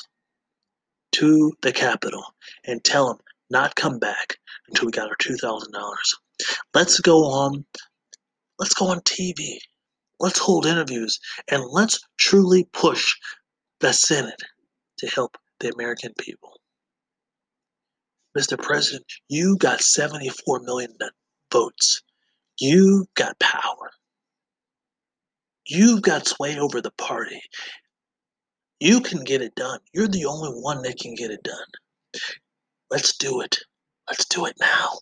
[1.13, 2.23] to the Capitol
[2.65, 3.17] and tell him
[3.49, 4.37] not come back
[4.69, 6.15] until we got our two thousand dollars.
[6.73, 7.65] Let's go on
[8.59, 9.57] let's go on TV.
[10.19, 13.15] Let's hold interviews and let's truly push
[13.79, 14.41] the Senate
[14.99, 16.53] to help the American people.
[18.37, 18.61] Mr.
[18.61, 20.93] President, you got 74 million
[21.51, 22.01] votes.
[22.59, 23.91] You got power.
[25.67, 27.41] You've got sway over the party.
[28.79, 29.79] You can get it done.
[29.93, 32.21] You're the only one that can get it done.
[32.91, 33.57] Let's do it.
[34.07, 34.99] Let's do it now.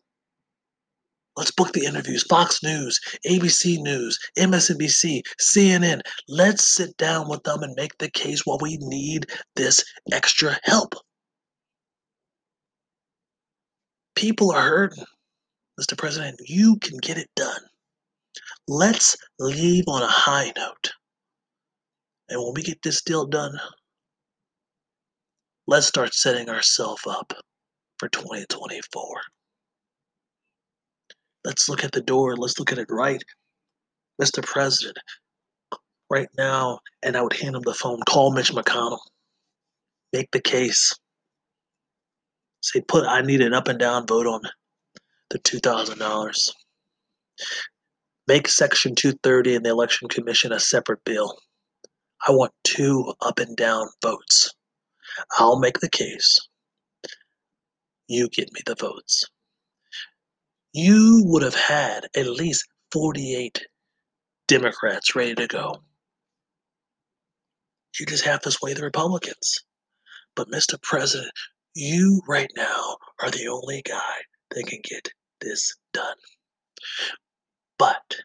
[1.37, 2.23] Let's book the interviews.
[2.23, 6.01] Fox News, ABC News, MSNBC, CNN.
[6.29, 10.95] Let's sit down with them and make the case why we need this extra help.
[14.15, 15.03] People are hurting.
[15.79, 15.97] Mr.
[15.97, 17.61] President, you can get it done.
[18.67, 20.93] Let's leave on a high note.
[22.29, 23.59] And when we get this deal done,
[25.67, 27.33] let's start setting ourselves up
[27.99, 29.21] for 2024.
[31.45, 32.35] Let's look at the door.
[32.35, 33.23] Let's look at it right.
[34.19, 34.43] Mr.
[34.43, 34.97] President,
[36.09, 37.99] right now, and I would hand him the phone.
[38.09, 38.99] Call Mitch McConnell.
[40.11, 40.91] Make the case.
[42.61, 44.41] Say, put, I need an up and down vote on
[45.29, 46.51] the $2,000.
[48.27, 51.37] Make Section 230 and the Election Commission a separate bill.
[52.27, 54.51] I want two up and down votes.
[55.37, 56.39] I'll make the case.
[58.07, 59.25] You get me the votes
[60.75, 63.65] you would have had at least 48
[64.49, 65.81] Democrats ready to go.
[67.97, 69.59] You just have to sway the Republicans.
[70.35, 70.81] But, Mr.
[70.81, 71.31] President,
[71.75, 74.15] you right now are the only guy
[74.51, 75.07] that can get
[75.39, 76.17] this done.
[77.79, 78.17] But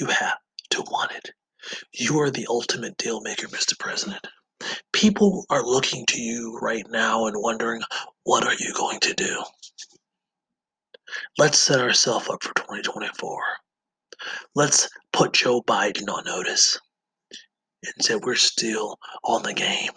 [0.00, 0.38] you have
[0.70, 1.30] to want it.
[1.92, 3.78] You are the ultimate deal maker, Mr.
[3.78, 4.26] President.
[4.92, 7.82] People are looking to you right now and wondering,
[8.24, 9.44] what are you going to do?
[11.38, 13.42] Let's set ourselves up for 2024.
[14.54, 16.78] Let's put Joe Biden on notice
[17.84, 19.90] and say we're still on the game.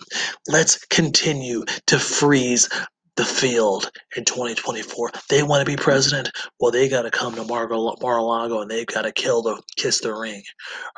[0.47, 2.69] Let's continue to freeze
[3.15, 5.11] the field in 2024.
[5.29, 6.29] They want to be president.
[6.59, 10.13] Well, they got to come to Mar-a-Lago and they've got to kill the kiss the
[10.13, 10.43] ring,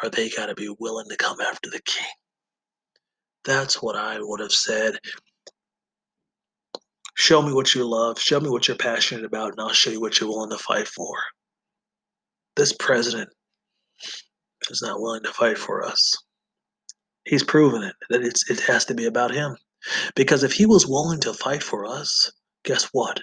[0.04, 2.08] or they got to be willing to come after the king.
[3.46, 4.98] That's what I would have said
[7.20, 8.18] Show me what you love.
[8.18, 10.88] Show me what you're passionate about, and I'll show you what you're willing to fight
[10.88, 11.18] for.
[12.56, 13.30] This president
[14.70, 16.16] is not willing to fight for us.
[17.26, 19.58] He's proven it that it's it has to be about him.
[20.16, 22.32] Because if he was willing to fight for us,
[22.64, 23.20] guess what?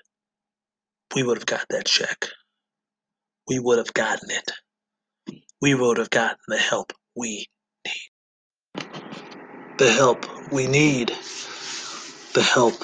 [1.14, 2.26] We would have got that check.
[3.48, 5.40] We would have gotten it.
[5.62, 7.46] We would have gotten the help we
[7.86, 8.84] need.
[9.78, 11.12] The help we need.
[12.34, 12.74] The help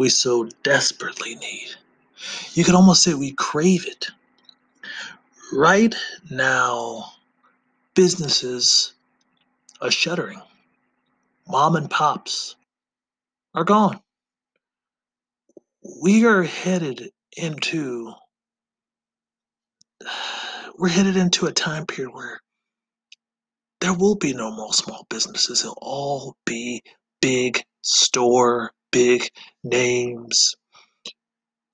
[0.00, 1.68] we so desperately need.
[2.54, 4.08] You could almost say we crave it.
[5.52, 5.94] Right
[6.30, 7.12] now,
[7.94, 8.94] businesses
[9.82, 10.40] are shuttering.
[11.46, 12.56] Mom and pops
[13.54, 14.00] are gone.
[16.02, 18.14] We are headed into
[20.78, 22.40] we're headed into a time period where
[23.82, 25.60] there will be no more small businesses.
[25.60, 26.82] It'll all be
[27.20, 29.28] big store, big
[29.64, 30.54] names.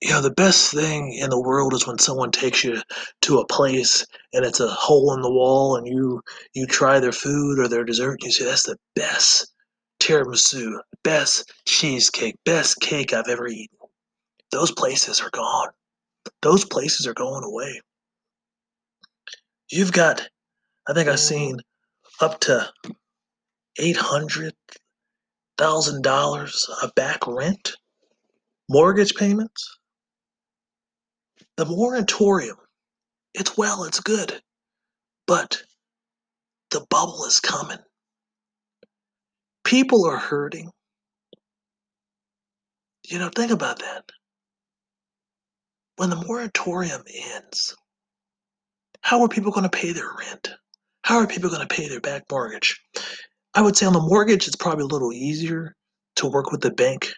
[0.01, 2.81] You know, the best thing in the world is when someone takes you
[3.23, 6.21] to a place and it's a hole in the wall and you
[6.53, 9.51] you try their food or their dessert and you say that's the best
[9.99, 13.77] tiramisu, best cheesecake, best cake I've ever eaten.
[14.51, 15.69] Those places are gone.
[16.41, 17.81] Those places are going away.
[19.71, 20.27] You've got
[20.87, 21.57] I think I've seen
[22.21, 22.69] up to
[23.79, 24.53] eight hundred
[25.57, 27.73] thousand dollars of back rent,
[28.69, 29.77] mortgage payments.
[31.57, 32.57] The moratorium,
[33.33, 34.41] it's well, it's good,
[35.25, 35.63] but
[36.71, 37.79] the bubble is coming.
[39.63, 40.69] People are hurting.
[43.05, 44.03] You know, think about that.
[45.95, 47.01] When the moratorium
[47.33, 47.75] ends,
[49.01, 50.49] how are people going to pay their rent?
[51.03, 52.81] How are people going to pay their back mortgage?
[53.53, 55.75] I would say on the mortgage, it's probably a little easier
[56.17, 57.11] to work with the bank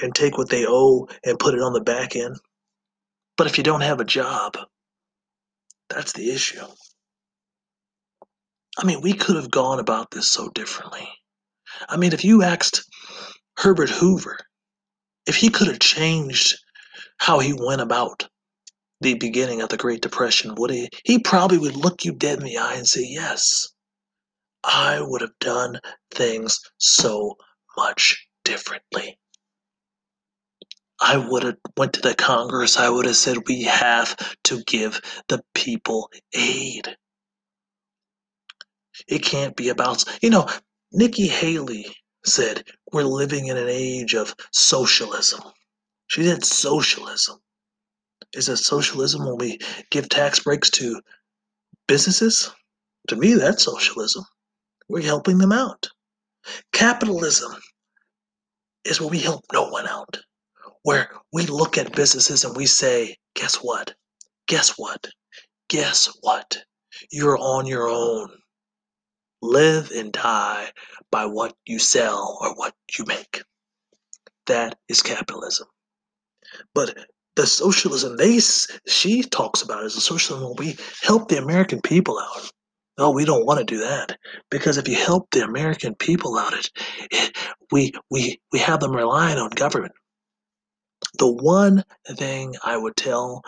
[0.00, 2.36] and take what they owe and put it on the back end.
[3.36, 4.56] But if you don't have a job,
[5.88, 6.64] that's the issue.
[8.78, 11.08] I mean, we could have gone about this so differently.
[11.88, 12.82] I mean, if you asked
[13.58, 14.38] Herbert Hoover
[15.26, 16.56] if he could have changed
[17.18, 18.28] how he went about
[19.00, 20.88] the beginning of the Great Depression, would he?
[21.04, 23.68] He probably would look you dead in the eye and say, Yes,
[24.66, 25.80] I would have done
[26.12, 27.36] things so
[27.78, 29.18] much differently.
[31.00, 32.76] I would have went to the Congress.
[32.76, 36.96] I would have said we have to give the people aid.
[39.08, 40.48] It can't be about you know.
[40.92, 41.86] Nikki Haley
[42.24, 45.40] said we're living in an age of socialism.
[46.08, 47.38] She said socialism.
[48.34, 49.58] Is it socialism when we
[49.90, 51.00] give tax breaks to
[51.88, 52.50] businesses?
[53.08, 54.24] To me, that's socialism.
[54.88, 55.88] We're helping them out.
[56.72, 57.52] Capitalism
[58.84, 60.16] is where we help no one out
[60.86, 63.92] where we look at businesses and we say, guess what?
[64.46, 65.08] Guess what?
[65.68, 66.58] Guess what?
[67.10, 68.30] You're on your own.
[69.42, 70.70] Live and die
[71.10, 73.42] by what you sell or what you make.
[74.46, 75.66] That is capitalism.
[76.72, 76.96] But
[77.34, 78.38] the socialism they
[78.86, 82.52] she talks about is a socialism where we help the American people out.
[82.98, 84.16] No, we don't want to do that
[84.50, 86.54] because if you help the American people out,
[87.10, 87.36] it,
[87.72, 89.92] we we we have them relying on government
[91.18, 93.42] the one thing I would tell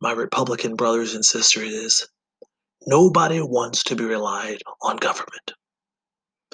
[0.00, 2.08] my Republican brothers and sisters is
[2.86, 5.52] nobody wants to be relied on government.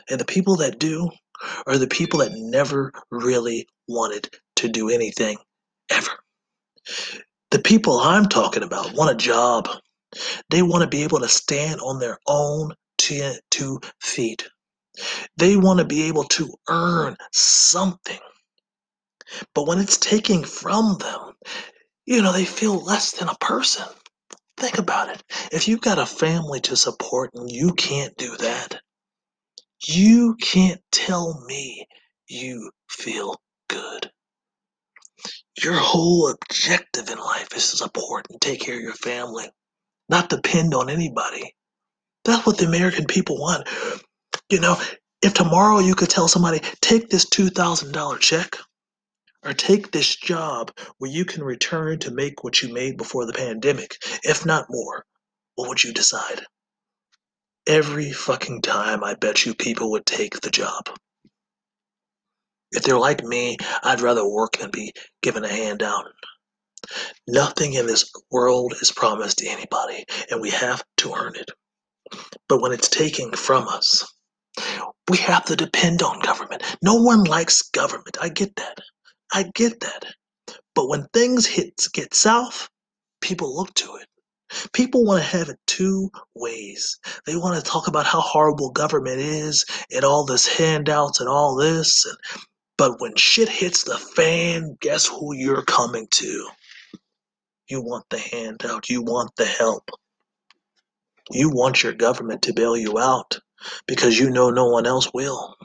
[0.09, 1.11] And the people that do
[1.67, 5.39] are the people that never really wanted to do anything
[5.91, 6.11] ever.
[7.51, 9.69] The people I'm talking about want a job.
[10.49, 14.49] They want to be able to stand on their own two feet.
[15.37, 18.19] They want to be able to earn something.
[19.55, 21.33] But when it's taking from them,
[22.07, 23.87] you know, they feel less than a person.
[24.57, 25.23] Think about it.
[25.53, 28.81] If you've got a family to support and you can't do that,
[29.87, 31.87] you can't tell me
[32.29, 34.11] you feel good.
[35.63, 39.49] Your whole objective in life is to support and take care of your family,
[40.11, 41.55] not depend on anybody.
[42.25, 43.69] That's what the American people want.
[44.51, 44.77] You know,
[45.23, 48.57] if tomorrow you could tell somebody, take this $2,000 check,
[49.45, 53.33] or take this job where you can return to make what you made before the
[53.33, 55.05] pandemic, if not more,
[55.55, 56.43] what would you decide?
[57.67, 60.91] Every fucking time, I bet you people would take the job.
[62.73, 64.93] If they're like me, I'd rather work than be
[65.23, 66.07] given a handout.
[67.29, 71.51] Nothing in this world is promised to anybody, and we have to earn it.
[72.49, 74.05] But when it's taken from us,
[75.09, 76.63] we have to depend on government.
[76.83, 78.19] No one likes government.
[78.21, 78.79] I get that.
[79.33, 80.05] I get that.
[80.75, 82.69] But when things hit get south,
[83.21, 84.07] people look to it.
[84.73, 86.99] People want to have it two ways.
[87.27, 89.65] They want to talk about how horrible government is
[89.95, 92.07] and all this handouts and all this.
[92.77, 96.49] But when shit hits the fan, guess who you're coming to?
[97.71, 99.91] You want the handout, you want the help.
[101.31, 103.39] You want your government to bail you out
[103.87, 105.57] because you know no one else will.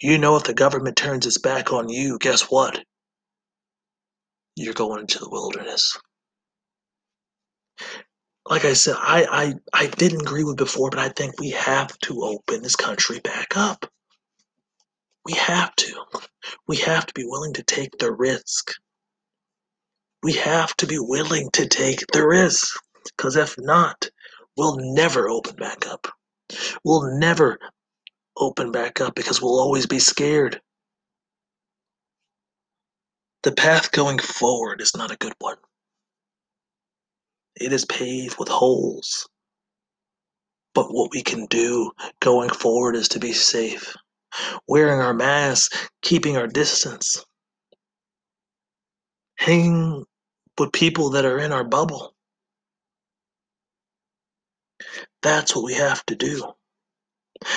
[0.00, 2.82] You know if the government turns its back on you, guess what?
[4.56, 5.98] You're going into the wilderness.
[8.48, 11.96] Like I said, I, I, I didn't agree with before, but I think we have
[12.00, 13.84] to open this country back up.
[15.26, 16.04] We have to.
[16.66, 18.72] We have to be willing to take the risk.
[20.22, 22.78] We have to be willing to take the risk.
[23.04, 24.08] Because if not,
[24.56, 26.06] we'll never open back up.
[26.84, 27.58] We'll never
[28.36, 30.60] open back up because we'll always be scared.
[33.42, 35.56] The path going forward is not a good one.
[37.56, 39.28] It is paved with holes.
[40.74, 43.94] But what we can do going forward is to be safe.
[44.68, 47.24] Wearing our masks, keeping our distance,
[49.36, 50.04] hanging
[50.60, 52.14] with people that are in our bubble.
[55.22, 56.52] That's what we have to do.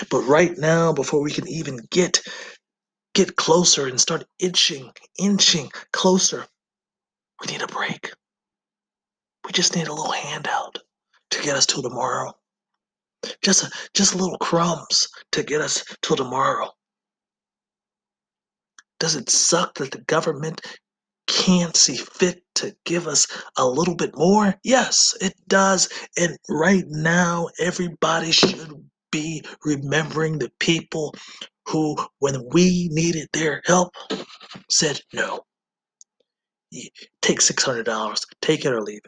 [0.10, 2.22] But right now, before we can even get
[3.14, 6.47] get closer and start inching, inching closer,
[7.41, 8.12] we need a break.
[9.45, 10.80] We just need a little handout
[11.32, 12.34] to get us to tomorrow.
[13.43, 16.72] Just a, just little crumbs to get us till tomorrow.
[18.99, 20.62] Does it suck that the government
[21.28, 23.28] can't see fit to give us
[23.58, 24.56] a little bit more?
[24.64, 25.89] Yes, it does.
[26.18, 28.72] And right now, everybody should
[29.12, 31.16] be remembering the people
[31.68, 33.93] who, when we needed their help,
[34.70, 35.41] said no.
[37.22, 39.01] Take $600, take it or leave it.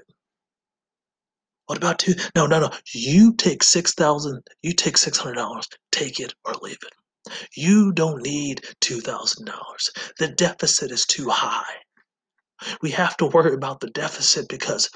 [1.67, 2.15] What about two?
[2.35, 2.71] No, no, no.
[2.93, 4.43] You take six thousand.
[4.63, 5.67] You take six hundred dollars.
[5.91, 6.93] Take it or leave it.
[7.55, 9.91] You don't need two thousand dollars.
[10.19, 11.75] The deficit is too high.
[12.81, 14.89] We have to worry about the deficit because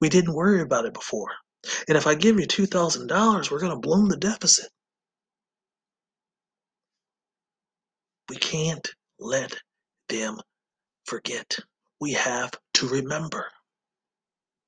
[0.00, 1.30] we didn't worry about it before.
[1.88, 4.68] And if I give you two thousand dollars, we're going to bloom the deficit.
[8.30, 8.86] We can't
[9.18, 9.54] let
[10.08, 10.38] them
[11.06, 11.58] forget.
[12.00, 13.46] We have to remember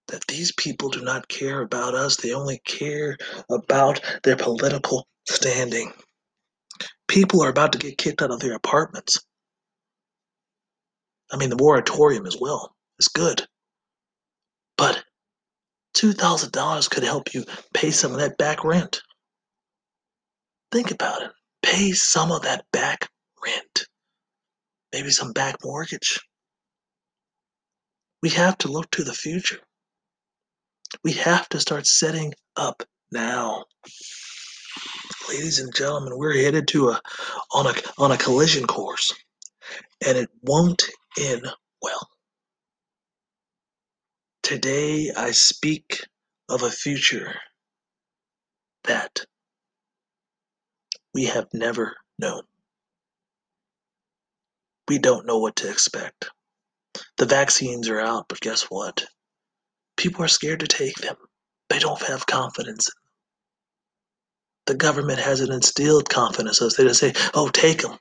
[0.08, 3.16] that these people do not care about us, they only care
[3.50, 5.92] about their political standing.
[7.08, 9.20] People are about to get kicked out of their apartments.
[11.32, 13.46] I mean, the moratorium as well is good.
[14.76, 15.02] But
[15.96, 19.00] $2,000 could help you pay some of that back rent.
[20.70, 21.30] Think about it.
[21.62, 23.08] Pay some of that back
[23.44, 23.86] rent.
[24.92, 26.20] Maybe some back mortgage.
[28.22, 29.60] We have to look to the future.
[31.02, 33.64] We have to start setting up now.
[35.28, 37.00] Ladies and gentlemen, we're headed to a
[37.52, 39.12] on a on a collision course
[40.06, 40.84] and it won't
[41.18, 41.46] end
[41.82, 42.08] well.
[44.42, 46.02] Today I speak
[46.48, 47.34] of a future
[48.84, 49.26] that
[51.14, 52.42] we have never known.
[54.88, 56.30] We don't know what to expect.
[57.18, 59.06] The vaccines are out, but guess what?
[59.96, 61.16] People are scared to take them.
[61.70, 62.88] They don't have confidence.
[64.66, 66.76] The government hasn't instilled confidence in us.
[66.76, 67.98] They just say, oh, take them.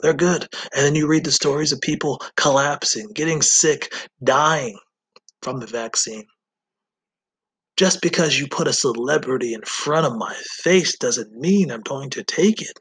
[0.00, 0.48] They're good.
[0.74, 3.92] And then you read the stories of people collapsing, getting sick,
[4.22, 4.78] dying
[5.42, 6.26] from the vaccine.
[7.76, 12.10] Just because you put a celebrity in front of my face doesn't mean I'm going
[12.10, 12.78] to take it.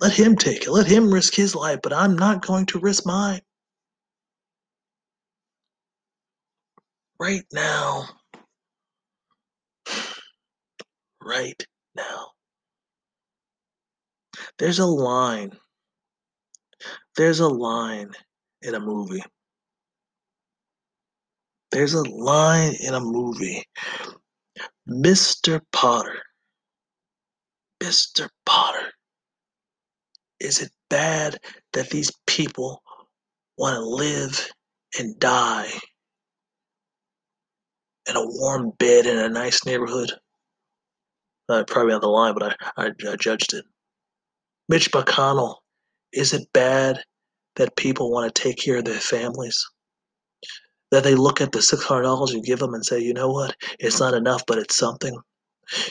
[0.00, 0.70] Let him take it.
[0.70, 3.40] Let him risk his life, but I'm not going to risk mine.
[7.18, 8.08] right now,
[11.22, 12.26] right now.
[14.58, 15.52] There's a line.
[17.16, 18.12] There's a line
[18.62, 19.22] in a movie.
[21.70, 23.64] There's a line in a movie.
[24.88, 25.60] Mr.
[25.72, 26.22] Potter.
[27.82, 28.28] Mr.
[28.46, 28.92] Potter.
[30.40, 31.38] Is it bad
[31.72, 32.82] that these people
[33.58, 34.50] want to live
[34.98, 35.68] and die
[38.08, 40.12] in a warm bed in a nice neighborhood.
[41.48, 43.64] Uh, probably on the line, but I, I, I judged it.
[44.68, 45.56] Mitch McConnell,
[46.12, 47.02] is it bad
[47.56, 49.66] that people want to take care of their families?
[50.90, 54.00] That they look at the $600 you give them and say, you know what, it's
[54.00, 55.18] not enough, but it's something.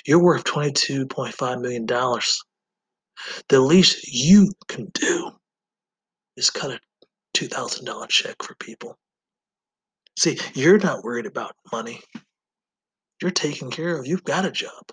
[0.06, 1.86] You're worth $22.5 million.
[3.50, 5.32] The least you can do
[6.36, 6.80] is cut a
[7.36, 8.98] $2,000 check for people.
[10.18, 12.02] See, you're not worried about money.
[13.22, 14.08] You're taken care of.
[14.08, 14.92] You've got a job.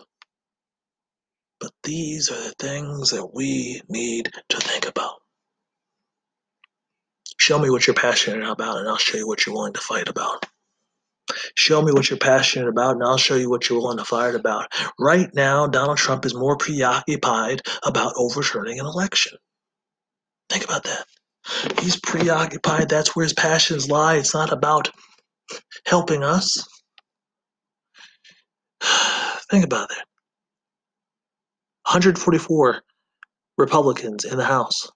[1.65, 5.15] But These are the things that we need to think about.
[7.39, 10.07] Show me what you're passionate about, and I'll show you what you're willing to fight
[10.07, 10.45] about.
[11.55, 14.35] Show me what you're passionate about, and I'll show you what you're willing to fight
[14.35, 14.71] about.
[14.99, 19.39] Right now, Donald Trump is more preoccupied about overturning an election.
[20.51, 21.07] Think about that.
[21.81, 22.91] He's preoccupied.
[22.91, 24.17] That's where his passions lie.
[24.17, 24.91] It's not about
[25.87, 26.69] helping us.
[29.51, 30.05] Think about that.
[31.87, 32.83] 144
[33.59, 34.91] Republicans in the House,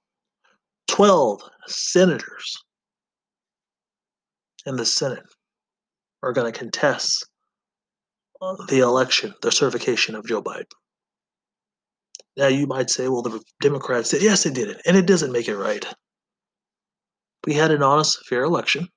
[0.88, 2.56] 12 senators
[4.66, 5.24] in the Senate
[6.22, 7.26] are going to contest
[8.68, 10.64] the election, the certification of Joe Biden.
[12.36, 14.22] Now, you might say, well, the Democrats did.
[14.22, 14.80] Yes, they did it.
[14.86, 15.84] And it doesn't make it right.
[17.46, 18.88] We had an honest, fair election.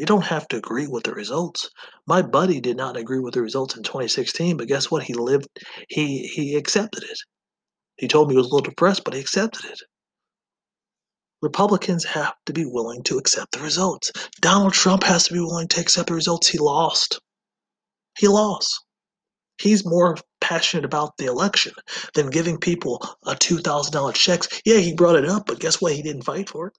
[0.00, 1.68] You don't have to agree with the results.
[2.06, 5.02] My buddy did not agree with the results in 2016, but guess what?
[5.02, 5.46] He lived,
[5.90, 7.18] he he accepted it.
[7.98, 9.78] He told me he was a little depressed, but he accepted it.
[11.42, 14.10] Republicans have to be willing to accept the results.
[14.40, 16.48] Donald Trump has to be willing to accept the results.
[16.48, 17.20] He lost.
[18.18, 18.82] He lost.
[19.60, 21.74] He's more passionate about the election
[22.14, 24.62] than giving people a $2,000 checks.
[24.64, 25.92] Yeah, he brought it up, but guess what?
[25.92, 26.72] He didn't fight for it.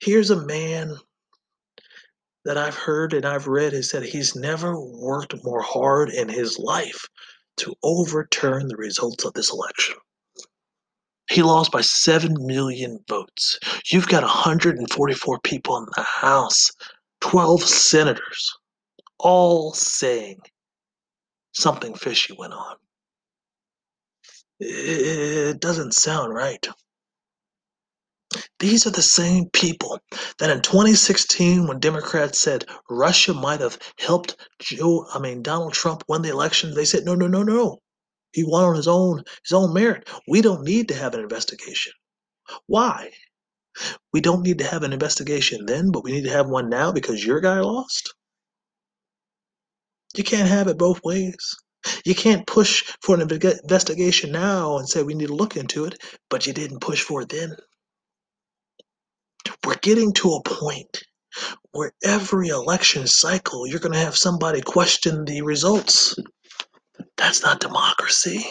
[0.00, 0.98] Here's a man
[2.44, 6.58] that I've heard and I've read is that he's never worked more hard in his
[6.58, 7.08] life
[7.58, 9.96] to overturn the results of this election.
[11.30, 13.58] He lost by 7 million votes.
[13.90, 16.70] You've got 144 people in the House,
[17.22, 18.52] 12 senators,
[19.18, 20.40] all saying
[21.52, 22.76] something fishy went on.
[24.60, 26.66] It doesn't sound right.
[28.60, 30.00] These are the same people
[30.38, 36.04] that in 2016, when Democrats said Russia might have helped Joe, I mean Donald Trump
[36.08, 37.80] win the election, they said no, no, no, no.
[38.32, 40.08] He won on his own his own merit.
[40.28, 41.92] We don't need to have an investigation.
[42.66, 43.10] Why?
[44.12, 46.92] We don't need to have an investigation then, but we need to have one now
[46.92, 48.14] because your guy lost.
[50.16, 51.36] You can't have it both ways.
[52.04, 56.00] You can't push for an investigation now and say we need to look into it,
[56.30, 57.56] but you didn't push for it then.
[59.64, 61.02] We're getting to a point
[61.72, 66.16] where every election cycle you're going to have somebody question the results.
[67.16, 68.46] That's not democracy.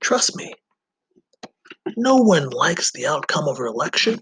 [0.00, 0.52] Trust me.
[1.96, 4.20] No one likes the outcome of an election.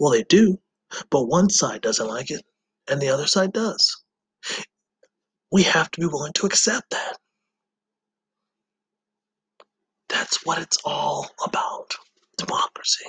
[0.00, 0.58] Well, they do,
[1.10, 2.44] but one side doesn't like it
[2.88, 4.02] and the other side does.
[5.52, 7.16] We have to be willing to accept that.
[10.08, 11.94] That's what it's all about
[12.38, 13.06] democracy.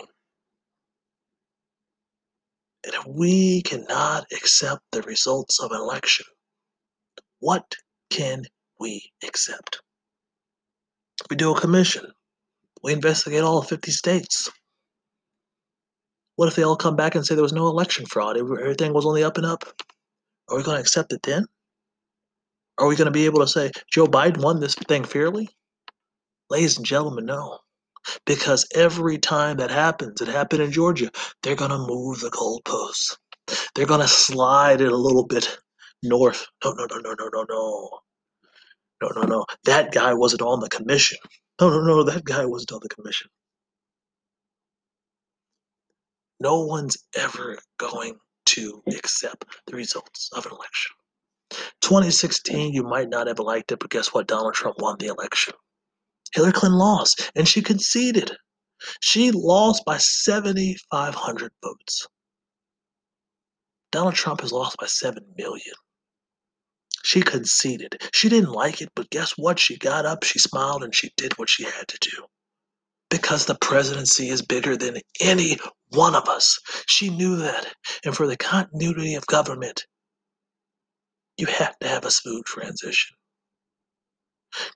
[2.87, 6.25] And if we cannot accept the results of an election,
[7.39, 7.75] what
[8.09, 8.45] can
[8.79, 9.81] we accept?
[11.29, 12.09] We do a commission.
[12.81, 14.49] We investigate all 50 states.
[16.37, 18.37] What if they all come back and say there was no election fraud?
[18.37, 19.65] Everything was on the up and up?
[20.47, 21.45] Are we going to accept it then?
[22.77, 25.49] Are we going to be able to say Joe Biden won this thing fairly?
[26.49, 27.59] Ladies and gentlemen, no.
[28.25, 31.11] Because every time that happens, it happened in Georgia,
[31.43, 33.17] they're going to move the goalposts.
[33.75, 35.57] They're going to slide it a little bit
[36.03, 36.45] north.
[36.63, 37.89] No, no, no, no, no, no, no.
[39.01, 39.45] No, no, no.
[39.65, 41.17] That guy wasn't on the commission.
[41.61, 42.03] No, no, no.
[42.03, 43.29] That guy wasn't on the commission.
[46.39, 50.93] No one's ever going to accept the results of an election.
[51.81, 54.27] 2016, you might not have liked it, but guess what?
[54.27, 55.53] Donald Trump won the election.
[56.33, 58.31] Hillary Clinton lost, and she conceded.
[59.01, 62.07] She lost by 7,500 votes.
[63.91, 65.75] Donald Trump has lost by 7 million.
[67.03, 68.01] She conceded.
[68.13, 69.59] She didn't like it, but guess what?
[69.59, 72.25] She got up, she smiled, and she did what she had to do.
[73.09, 75.57] Because the presidency is bigger than any
[75.89, 76.59] one of us.
[76.87, 77.73] She knew that.
[78.03, 79.87] And for the continuity of government,
[81.37, 83.16] you have to have a smooth transition.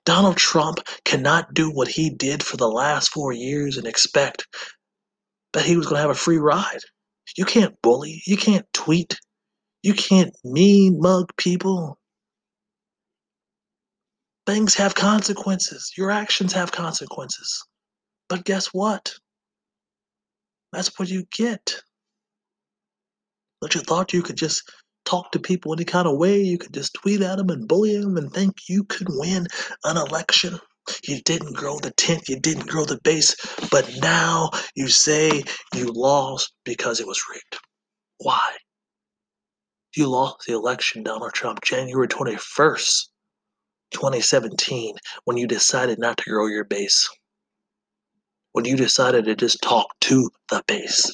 [0.04, 4.46] Donald Trump cannot do what he did for the last four years and expect
[5.52, 6.80] that he was going to have a free ride.
[7.36, 9.18] You can't bully, you can't tweet,
[9.82, 11.98] you can't mean mug people.
[14.46, 15.92] Things have consequences.
[15.96, 17.64] Your actions have consequences.
[18.28, 19.14] But guess what?
[20.72, 21.82] That's what you get.
[23.60, 24.62] But you thought you could just
[25.04, 26.40] talk to people any kind of way.
[26.40, 29.46] You could just tweet at them and bully them and think you could win
[29.84, 30.58] an election.
[31.04, 33.36] You didn't grow the tent, you didn't grow the base,
[33.70, 35.44] but now you say
[35.74, 37.58] you lost because it was rigged.
[38.18, 38.56] Why?
[39.94, 43.08] You lost the election, Donald Trump, January 21st,
[43.92, 47.08] 2017 when you decided not to grow your base.
[48.52, 51.12] When you decided to just talk to the base.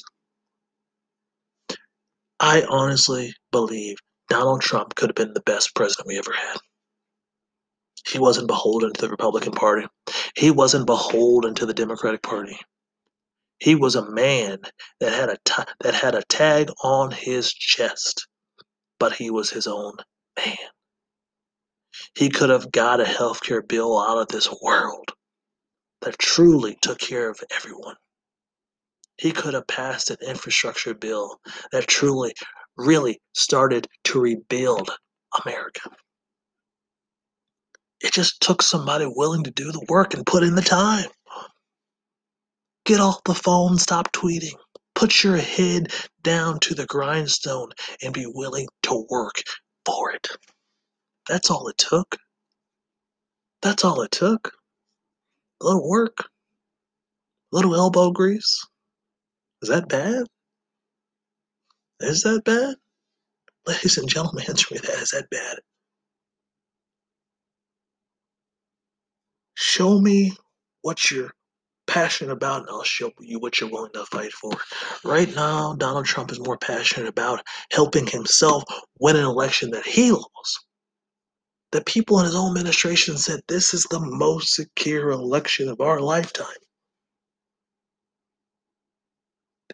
[2.39, 3.97] I honestly believe
[4.29, 6.57] Donald Trump could have been the best president we ever had.
[8.07, 9.87] He wasn't beholden to the Republican Party.
[10.35, 12.57] He wasn't beholden to the Democratic Party.
[13.59, 14.59] He was a man
[15.01, 18.27] that had a t- that had a tag on his chest,
[18.99, 19.97] but he was his own
[20.37, 20.57] man.
[22.15, 25.11] He could have got a health care bill out of this world
[26.01, 27.95] that truly took care of everyone.
[29.19, 31.41] He could have passed an infrastructure bill
[31.73, 32.33] that truly,
[32.77, 34.89] really started to rebuild
[35.45, 35.89] America.
[37.99, 41.09] It just took somebody willing to do the work and put in the time.
[42.85, 44.55] Get off the phone, stop tweeting.
[44.95, 45.91] Put your head
[46.23, 49.41] down to the grindstone and be willing to work
[49.85, 50.29] for it.
[51.27, 52.15] That's all it took.
[53.61, 54.53] That's all it took.
[55.61, 58.65] A little work, a little elbow grease.
[59.63, 60.25] Is that bad?
[62.01, 62.75] Is that bad?
[63.67, 65.01] Ladies and gentlemen, answer me that.
[65.03, 65.59] Is that bad?
[69.55, 70.33] Show me
[70.83, 71.31] what you're
[71.87, 74.53] passionate about, and I'll show you what you're willing to fight for.
[75.03, 77.41] Right now, Donald Trump is more passionate about
[77.71, 78.63] helping himself
[78.99, 80.65] win an election that he lost.
[81.71, 85.99] The people in his own administration said this is the most secure election of our
[86.01, 86.47] lifetime.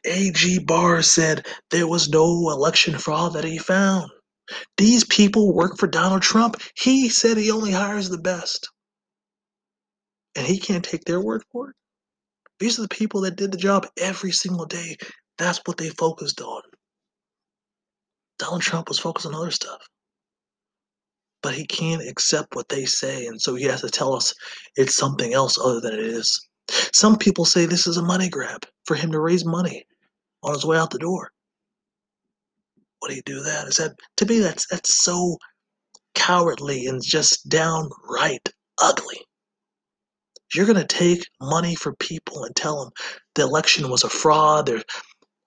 [0.05, 4.09] AG Barr said there was no election fraud that he found.
[4.77, 6.61] These people work for Donald Trump.
[6.75, 8.69] He said he only hires the best.
[10.35, 11.75] And he can't take their word for it.
[12.59, 14.97] These are the people that did the job every single day.
[15.37, 16.61] That's what they focused on.
[18.37, 19.81] Donald Trump was focused on other stuff.
[21.41, 24.33] But he can't accept what they say, and so he has to tell us
[24.75, 26.47] it's something else other than it is.
[26.93, 29.85] Some people say this is a money grab for him to raise money
[30.45, 31.31] on his way out the door.
[32.99, 33.67] What do you do that?
[33.67, 35.37] Is that to me that's that's so
[36.13, 38.49] cowardly and just downright
[38.81, 39.19] ugly.
[40.53, 42.91] You're gonna take money for people and tell them
[43.33, 44.67] the election was a fraud.
[44.67, 44.83] There,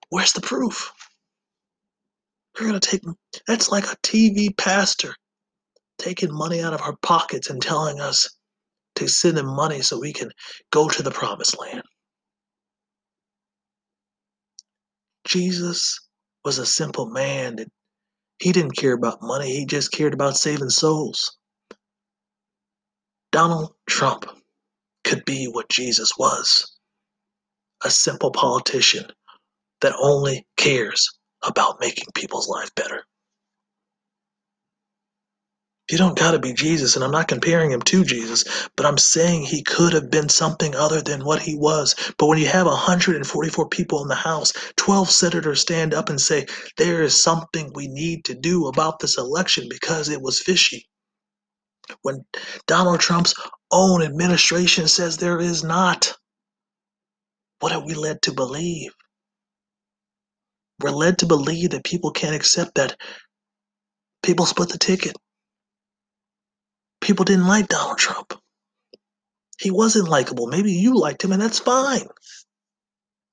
[0.09, 0.91] where's the proof?
[2.57, 3.01] You're gonna take
[3.47, 5.15] that's like a TV pastor
[5.97, 8.29] taking money out of our pockets and telling us
[8.95, 10.29] to send him money so we can
[10.71, 11.83] go to the promised land.
[15.29, 15.99] Jesus
[16.43, 17.69] was a simple man that
[18.39, 21.37] he didn't care about money, he just cared about saving souls.
[23.31, 24.25] Donald Trump
[25.03, 26.71] could be what Jesus was
[27.83, 29.05] a simple politician
[29.81, 31.07] that only cares
[31.43, 33.05] about making people's life better.
[35.89, 38.45] You don't got to be Jesus, and I'm not comparing him to Jesus,
[38.77, 41.95] but I'm saying he could have been something other than what he was.
[42.17, 46.47] But when you have 144 people in the House, 12 senators stand up and say,
[46.77, 50.87] There is something we need to do about this election because it was fishy.
[52.03, 52.25] When
[52.67, 53.35] Donald Trump's
[53.71, 56.13] own administration says there is not,
[57.61, 58.93] what are we led to believe?
[60.81, 62.97] We're led to believe that people can't accept that
[64.23, 65.15] people split the ticket
[67.01, 68.33] people didn't like Donald Trump.
[69.59, 70.47] He wasn't likable.
[70.47, 72.07] Maybe you liked him, and that's fine.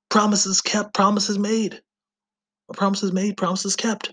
[0.09, 1.81] Promises kept, promises made.
[2.73, 4.13] Promises made, promises kept.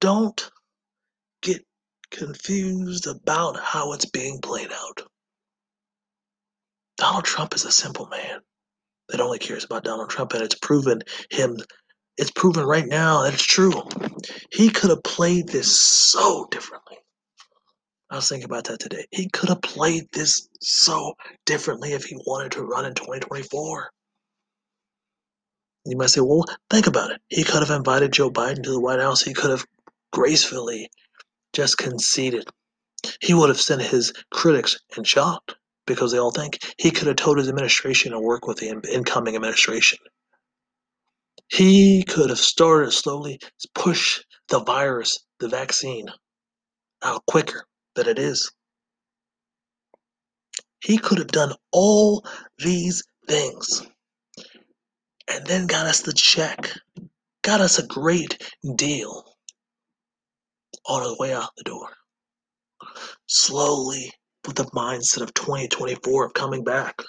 [0.00, 0.50] Don't
[1.42, 1.64] get
[2.10, 5.02] confused about how it's being played out.
[6.98, 8.40] Donald Trump is a simple man
[9.08, 11.56] that only cares about Donald Trump, and it's proven him
[12.18, 13.72] it's proven right now that it's true.
[14.52, 16.98] He could have played this so differently.
[18.10, 19.06] I was thinking about that today.
[19.10, 21.14] He could have played this so
[21.46, 23.90] differently if he wanted to run in 2024.
[25.86, 27.20] You might say, well, think about it.
[27.28, 29.22] He could have invited Joe Biden to the White House.
[29.22, 29.64] He could have
[30.12, 30.90] gracefully
[31.54, 32.44] just conceded.
[33.20, 35.56] He would have sent his critics in shocked
[35.86, 39.34] because they all think he could have told his administration to work with the incoming
[39.34, 39.98] administration.
[41.48, 43.40] He could have started slowly
[43.74, 46.10] push the virus, the vaccine,
[47.02, 48.50] out quicker than it is.
[50.82, 52.24] He could have done all
[52.58, 53.82] these things
[55.28, 56.70] and then got us the check,
[57.42, 58.42] got us a great
[58.76, 59.36] deal
[60.86, 61.88] on his way out the door.
[63.26, 64.12] Slowly,
[64.46, 67.00] with the mindset of 2024 of coming back.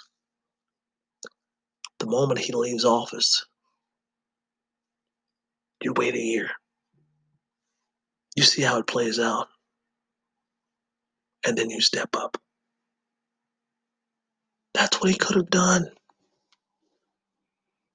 [1.98, 3.44] The moment he leaves office,
[5.84, 6.50] you wait a year.
[8.36, 9.48] You see how it plays out.
[11.46, 12.38] And then you step up.
[14.72, 15.86] That's what he could have done.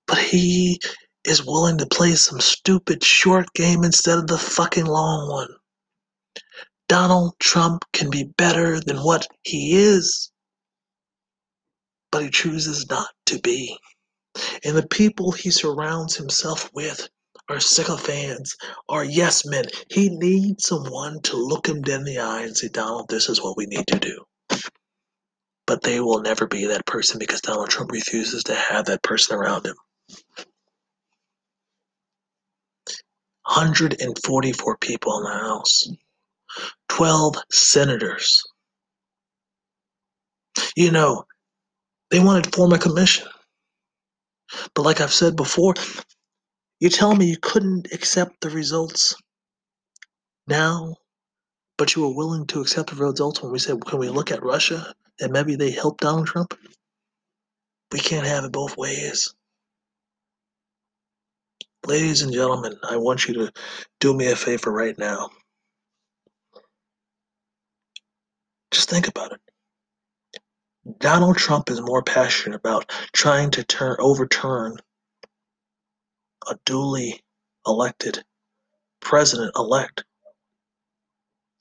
[0.07, 0.79] But he
[1.25, 5.49] is willing to play some stupid short game instead of the fucking long one.
[6.87, 10.31] Donald Trump can be better than what he is,
[12.11, 13.77] but he chooses not to be.
[14.63, 17.09] And the people he surrounds himself with
[17.49, 18.55] are sycophants,
[18.87, 19.65] are yes men.
[19.89, 23.57] He needs someone to look him in the eye and say, Donald, this is what
[23.57, 24.23] we need to do.
[25.67, 29.35] But they will never be that person because Donald Trump refuses to have that person
[29.35, 29.75] around him.
[33.45, 35.89] 144 people in the House,
[36.89, 38.43] 12 senators.
[40.75, 41.25] You know,
[42.11, 43.27] they wanted to form a commission.
[44.75, 45.73] But like I've said before,
[46.79, 49.15] you tell me you couldn't accept the results
[50.47, 50.95] now,
[51.77, 54.43] but you were willing to accept the results when we said, can we look at
[54.43, 56.57] Russia and maybe they helped Donald Trump?
[57.91, 59.33] We can't have it both ways.
[61.85, 63.51] Ladies and gentlemen, I want you to
[63.99, 65.29] do me a favor right now.
[68.71, 69.39] Just think about it.
[70.99, 74.77] Donald Trump is more passionate about trying to turn overturn
[76.47, 77.21] a duly
[77.65, 78.23] elected
[78.99, 80.03] president elect,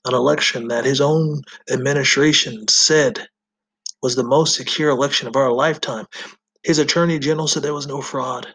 [0.05, 3.27] an election that his own administration said
[4.01, 6.05] was the most secure election of our lifetime.
[6.63, 8.47] His attorney general said there was no fraud.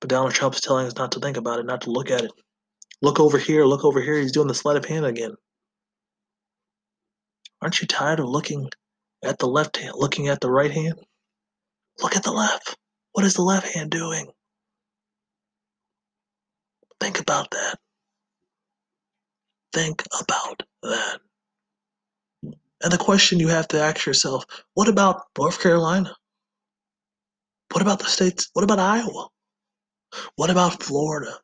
[0.00, 2.24] But Donald Trump is telling us not to think about it, not to look at
[2.24, 2.32] it.
[3.02, 4.18] Look over here, look over here.
[4.18, 5.34] He's doing the sleight of hand again.
[7.60, 8.70] Aren't you tired of looking
[9.24, 10.94] at the left hand, looking at the right hand?
[12.00, 12.76] Look at the left.
[13.12, 14.28] What is the left hand doing?
[17.00, 17.78] Think about that.
[19.72, 21.20] Think about that.
[22.82, 24.44] And the question you have to ask yourself
[24.74, 26.14] what about North Carolina?
[27.72, 28.48] What about the states?
[28.52, 29.28] What about Iowa?
[30.36, 31.38] What about Florida?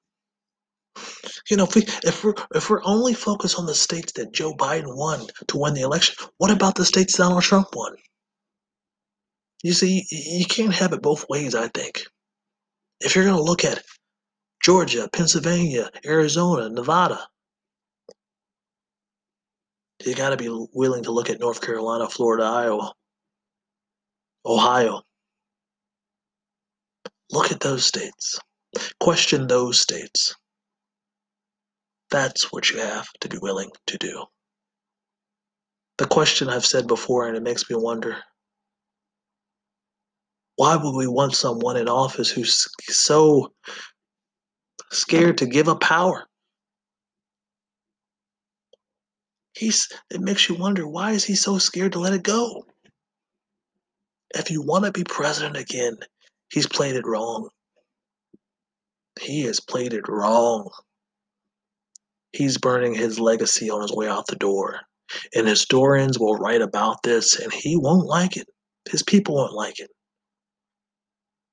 [1.50, 4.54] You know, if we if we're if we're only focused on the states that Joe
[4.54, 7.96] Biden won to win the election, what about the states Donald Trump won?
[9.62, 11.54] You see, you can't have it both ways.
[11.54, 12.02] I think
[13.00, 13.82] if you're going to look at
[14.64, 17.20] Georgia, Pennsylvania, Arizona, Nevada,
[20.06, 22.94] you got to be willing to look at North Carolina, Florida, Iowa,
[24.46, 25.02] Ohio.
[27.30, 28.40] Look at those states.
[29.00, 30.34] Question those states.
[32.10, 34.24] That's what you have to be willing to do.
[35.98, 38.16] The question I've said before, and it makes me wonder
[40.56, 43.52] why would we want someone in office who's so
[44.90, 46.24] scared to give up power?
[49.54, 52.64] He's it makes you wonder why is he so scared to let it go?
[54.34, 55.96] If you want to be president again,
[56.52, 57.48] he's played it wrong.
[59.20, 60.70] He has played it wrong.
[62.32, 64.80] He's burning his legacy on his way out the door.
[65.34, 68.48] And historians will write about this, and he won't like it.
[68.90, 69.90] His people won't like it.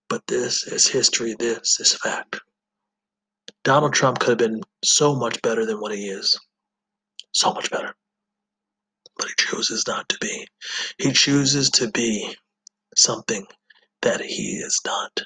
[0.10, 2.40] But this is history, this is fact.
[3.64, 6.40] Donald Trump could have been so much better than what he is.
[7.32, 7.96] So much better.
[9.18, 10.48] But he chooses not to be.
[10.98, 12.36] He chooses to be
[12.96, 13.46] something
[14.02, 15.22] that he is not.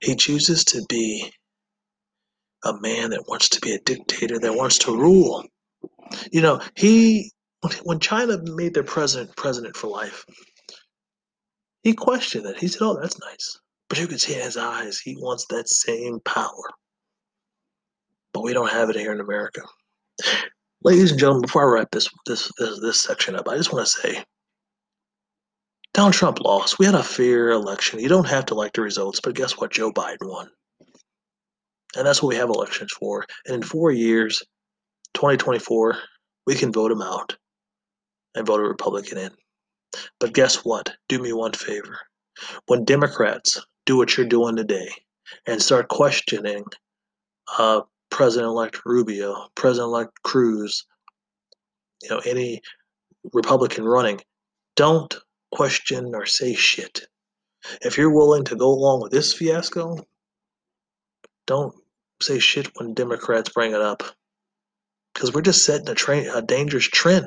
[0.00, 1.30] He chooses to be
[2.64, 5.44] a man that wants to be a dictator, that wants to rule.
[6.32, 7.30] You know, he
[7.82, 10.24] when China made their president president for life,
[11.82, 12.58] he questioned it.
[12.58, 13.58] He said, "Oh, that's nice,"
[13.88, 16.70] but you could see in his eyes he wants that same power.
[18.32, 19.62] But we don't have it here in America.
[20.82, 23.86] Ladies and gentlemen, before I wrap this this this, this section up, I just want
[23.86, 24.24] to say.
[25.92, 26.78] Donald Trump lost.
[26.78, 27.98] We had a fair election.
[27.98, 29.72] You don't have to like the results, but guess what?
[29.72, 30.48] Joe Biden won.
[31.96, 33.26] And that's what we have elections for.
[33.46, 34.40] And in four years,
[35.14, 35.98] 2024,
[36.46, 37.36] we can vote him out
[38.36, 39.30] and vote a Republican in.
[40.20, 40.92] But guess what?
[41.08, 41.98] Do me one favor.
[42.66, 44.88] When Democrats do what you're doing today
[45.46, 46.64] and start questioning
[47.58, 47.80] uh,
[48.10, 50.84] President-elect Rubio, President-elect Cruz,
[52.02, 52.60] you know, any
[53.32, 54.20] Republican running,
[54.76, 55.14] don't
[55.52, 57.06] question or say shit.
[57.82, 59.98] If you're willing to go along with this fiasco,
[61.46, 61.74] don't
[62.22, 64.02] say shit when Democrats bring it up.
[65.12, 67.26] Because we're just setting a, train, a dangerous trend.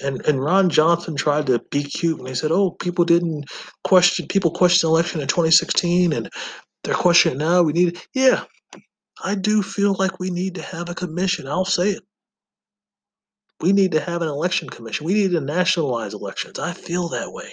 [0.00, 3.46] And and Ron Johnson tried to be cute when he said, "Oh, people didn't
[3.82, 6.28] question people questioned the election in 2016, and
[6.84, 7.62] they're questioning now.
[7.62, 8.44] We need yeah,
[9.22, 11.48] I do feel like we need to have a commission.
[11.48, 12.04] I'll say it.
[13.60, 15.06] We need to have an election commission.
[15.06, 16.58] We need to nationalize elections.
[16.58, 17.52] I feel that way.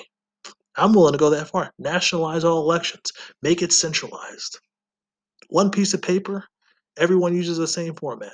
[0.75, 1.73] I'm willing to go that far.
[1.79, 3.11] Nationalize all elections,
[3.41, 4.59] make it centralized.
[5.49, 6.43] One piece of paper,
[6.97, 8.33] everyone uses the same format.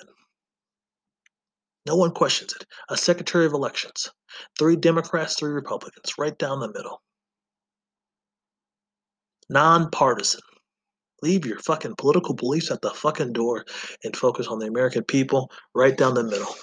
[1.88, 2.65] No one questions it.
[2.89, 4.09] A secretary of elections,
[4.57, 7.01] three Democrats, three Republicans, right down the middle.
[9.49, 10.41] Nonpartisan.
[11.22, 13.65] Leave your fucking political beliefs at the fucking door
[14.03, 16.55] and focus on the American people right down the middle.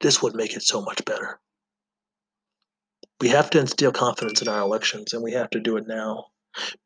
[0.00, 1.38] This would make it so much better.
[3.20, 6.26] We have to instill confidence in our elections, and we have to do it now.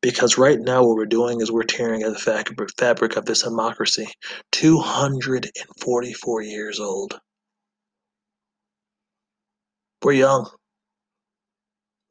[0.00, 4.06] Because right now, what we're doing is we're tearing at the fabric of this democracy.
[4.52, 7.18] 244 years old.
[10.02, 10.48] We're young.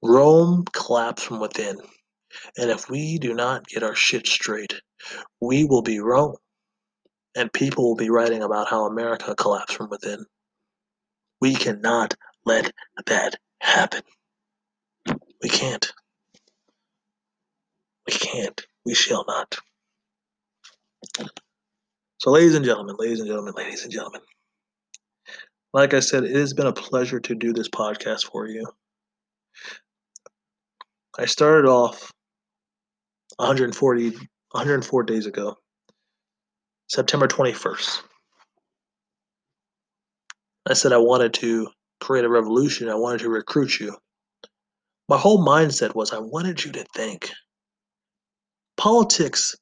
[0.04, 1.78] Rome collapsed from within.
[2.58, 4.74] And if we do not get our shit straight,
[5.42, 6.36] we will be wrong.
[7.36, 10.26] And people will be writing about how America collapsed from within.
[11.42, 12.16] We cannot
[12.46, 12.72] let
[13.06, 14.02] that happen.
[15.42, 15.92] We can't.
[18.08, 18.62] We can't.
[18.86, 19.58] We shall not.
[22.20, 24.22] So, ladies and gentlemen, ladies and gentlemen, ladies and gentlemen,
[25.74, 28.66] like I said, it has been a pleasure to do this podcast for you.
[31.20, 32.14] I started off
[33.38, 35.58] 140, 104 days ago,
[36.88, 38.02] September 21st.
[40.68, 41.70] I said I wanted to
[42.00, 42.90] create a revolution.
[42.90, 43.96] I wanted to recruit you.
[45.10, 47.30] My whole mindset was I wanted you to think.
[48.78, 49.56] Politics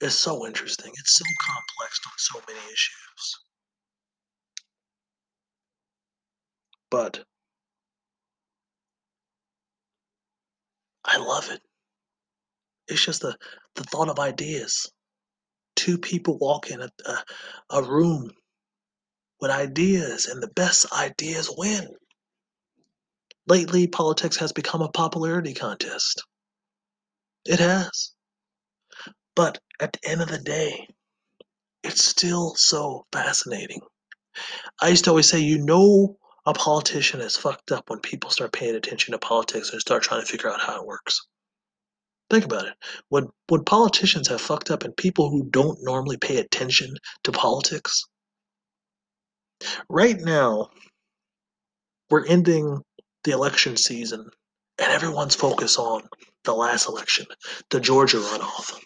[0.00, 0.92] is so interesting.
[0.98, 3.38] It's so complex on so many issues.
[6.90, 7.24] But
[11.04, 11.60] I love it.
[12.90, 13.36] It's just the,
[13.76, 14.90] the thought of ideas.
[15.76, 17.24] Two people walk in a, a,
[17.78, 18.30] a room
[19.40, 21.88] with ideas, and the best ideas win.
[23.46, 26.22] Lately, politics has become a popularity contest.
[27.46, 28.12] It has.
[29.34, 30.88] But at the end of the day,
[31.82, 33.80] it's still so fascinating.
[34.82, 38.52] I used to always say, you know, a politician is fucked up when people start
[38.52, 41.26] paying attention to politics and start trying to figure out how it works.
[42.30, 42.74] Think about it.
[43.08, 48.04] When when politicians have fucked up and people who don't normally pay attention to politics,
[49.88, 50.70] right now
[52.08, 52.82] we're ending
[53.24, 54.30] the election season
[54.78, 56.02] and everyone's focused on
[56.44, 57.26] the last election,
[57.70, 58.78] the Georgia runoff.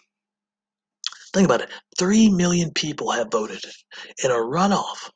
[1.33, 1.69] Think about it.
[1.97, 3.63] Three million people have voted
[4.23, 5.09] in a runoff.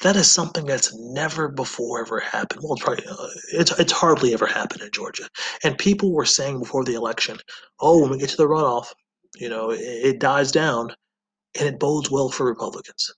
[0.00, 2.62] That is something that's never before ever happened.
[2.62, 5.28] Well, it's probably uh, it's it's hardly ever happened in Georgia.
[5.64, 7.38] And people were saying before the election,
[7.80, 8.92] "Oh, when we get to the runoff,
[9.36, 10.94] you know, it, it dies down,
[11.58, 13.12] and it bodes well for Republicans."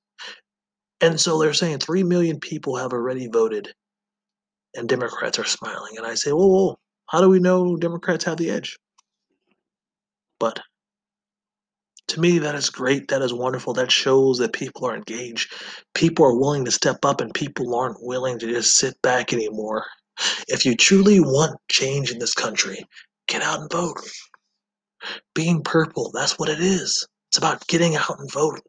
[1.03, 3.75] And so they're saying three million people have already voted,
[4.75, 5.97] and Democrats are smiling.
[5.97, 6.79] And I say, "Whoa, whoa!
[7.11, 8.79] How do we know Democrats have the edge?"
[10.39, 10.61] But
[12.13, 13.09] to me, that is great.
[13.09, 13.73] That is wonderful.
[13.73, 15.53] That shows that people are engaged.
[15.95, 19.87] People are willing to step up, and people aren't willing to just sit back anymore.
[20.49, 22.85] If you truly want change in this country,
[23.29, 23.99] get out and vote.
[25.35, 27.07] Being purple, that's what it is.
[27.31, 28.63] It's about getting out and voting,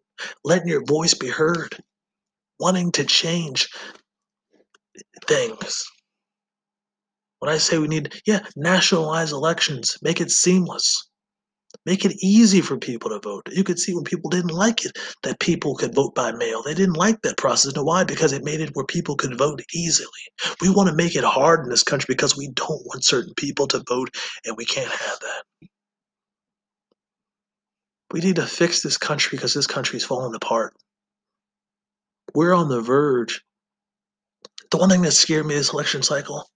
[0.46, 1.76] letting your voice be heard,
[2.60, 3.68] wanting to change
[5.28, 5.84] things.
[7.40, 11.10] When I say we need, yeah, nationalize elections, make it seamless.
[11.86, 13.50] Make it easy for people to vote.
[13.52, 16.64] You could see when people didn't like it that people could vote by mail.
[16.64, 17.76] They didn't like that process.
[17.76, 18.04] Know why?
[18.04, 20.08] Because it made it where people could vote easily.
[20.62, 23.68] We want to make it hard in this country because we don't want certain people
[23.68, 24.16] to vote,
[24.46, 25.44] and we can't have that.
[28.12, 30.74] We need to fix this country because this country is falling apart.
[32.36, 33.42] We're on the verge.
[34.72, 36.48] The one thing that scared me this election cycle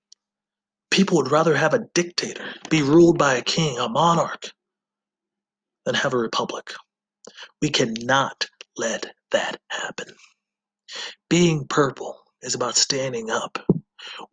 [0.92, 4.50] people would rather have a dictator, be ruled by a king, a monarch,
[5.88, 6.74] than have a republic.
[7.62, 10.08] We cannot let that happen.
[11.30, 13.58] Being purple is about standing up,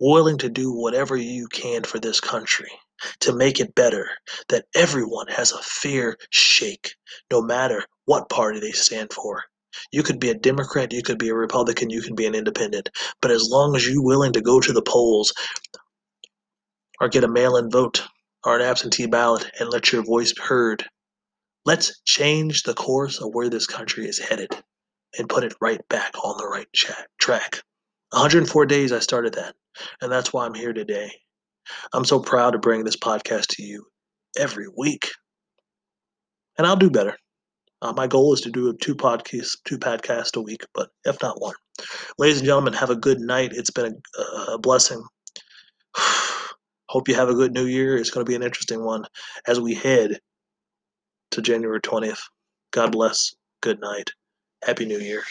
[0.01, 2.71] willing to do whatever you can for this country
[3.21, 4.09] to make it better,
[4.49, 6.97] that everyone has a fair shake,
[7.31, 9.45] no matter what party they stand for.
[9.93, 12.91] You could be a Democrat, you could be a Republican, you could be an independent,
[13.23, 15.33] but as long as you're willing to go to the polls
[17.01, 18.03] or get a mail in vote
[18.45, 20.85] or an absentee ballot and let your voice be heard,
[21.65, 24.51] Let's change the course of where this country is headed
[25.19, 26.69] and put it right back on the right
[27.19, 27.63] track.
[28.11, 29.55] 104 days I started that,
[30.03, 31.11] and that's why I'm here today.
[31.95, 33.87] I'm so proud to bring this podcast to you
[34.39, 35.09] every week.
[36.59, 37.17] And I'll do better.
[37.81, 41.41] Uh, my goal is to do two podcasts, two podcasts a week, but if not
[41.41, 41.55] one.
[42.19, 43.53] Ladies and gentlemen, have a good night.
[43.55, 45.03] It's been a, a blessing.
[46.89, 47.97] Hope you have a good new year.
[47.97, 49.05] It's going to be an interesting one
[49.49, 50.21] as we head
[51.35, 52.21] to January 20th.
[52.73, 53.35] God bless.
[53.61, 54.11] Good night.
[54.65, 55.25] Happy New Year.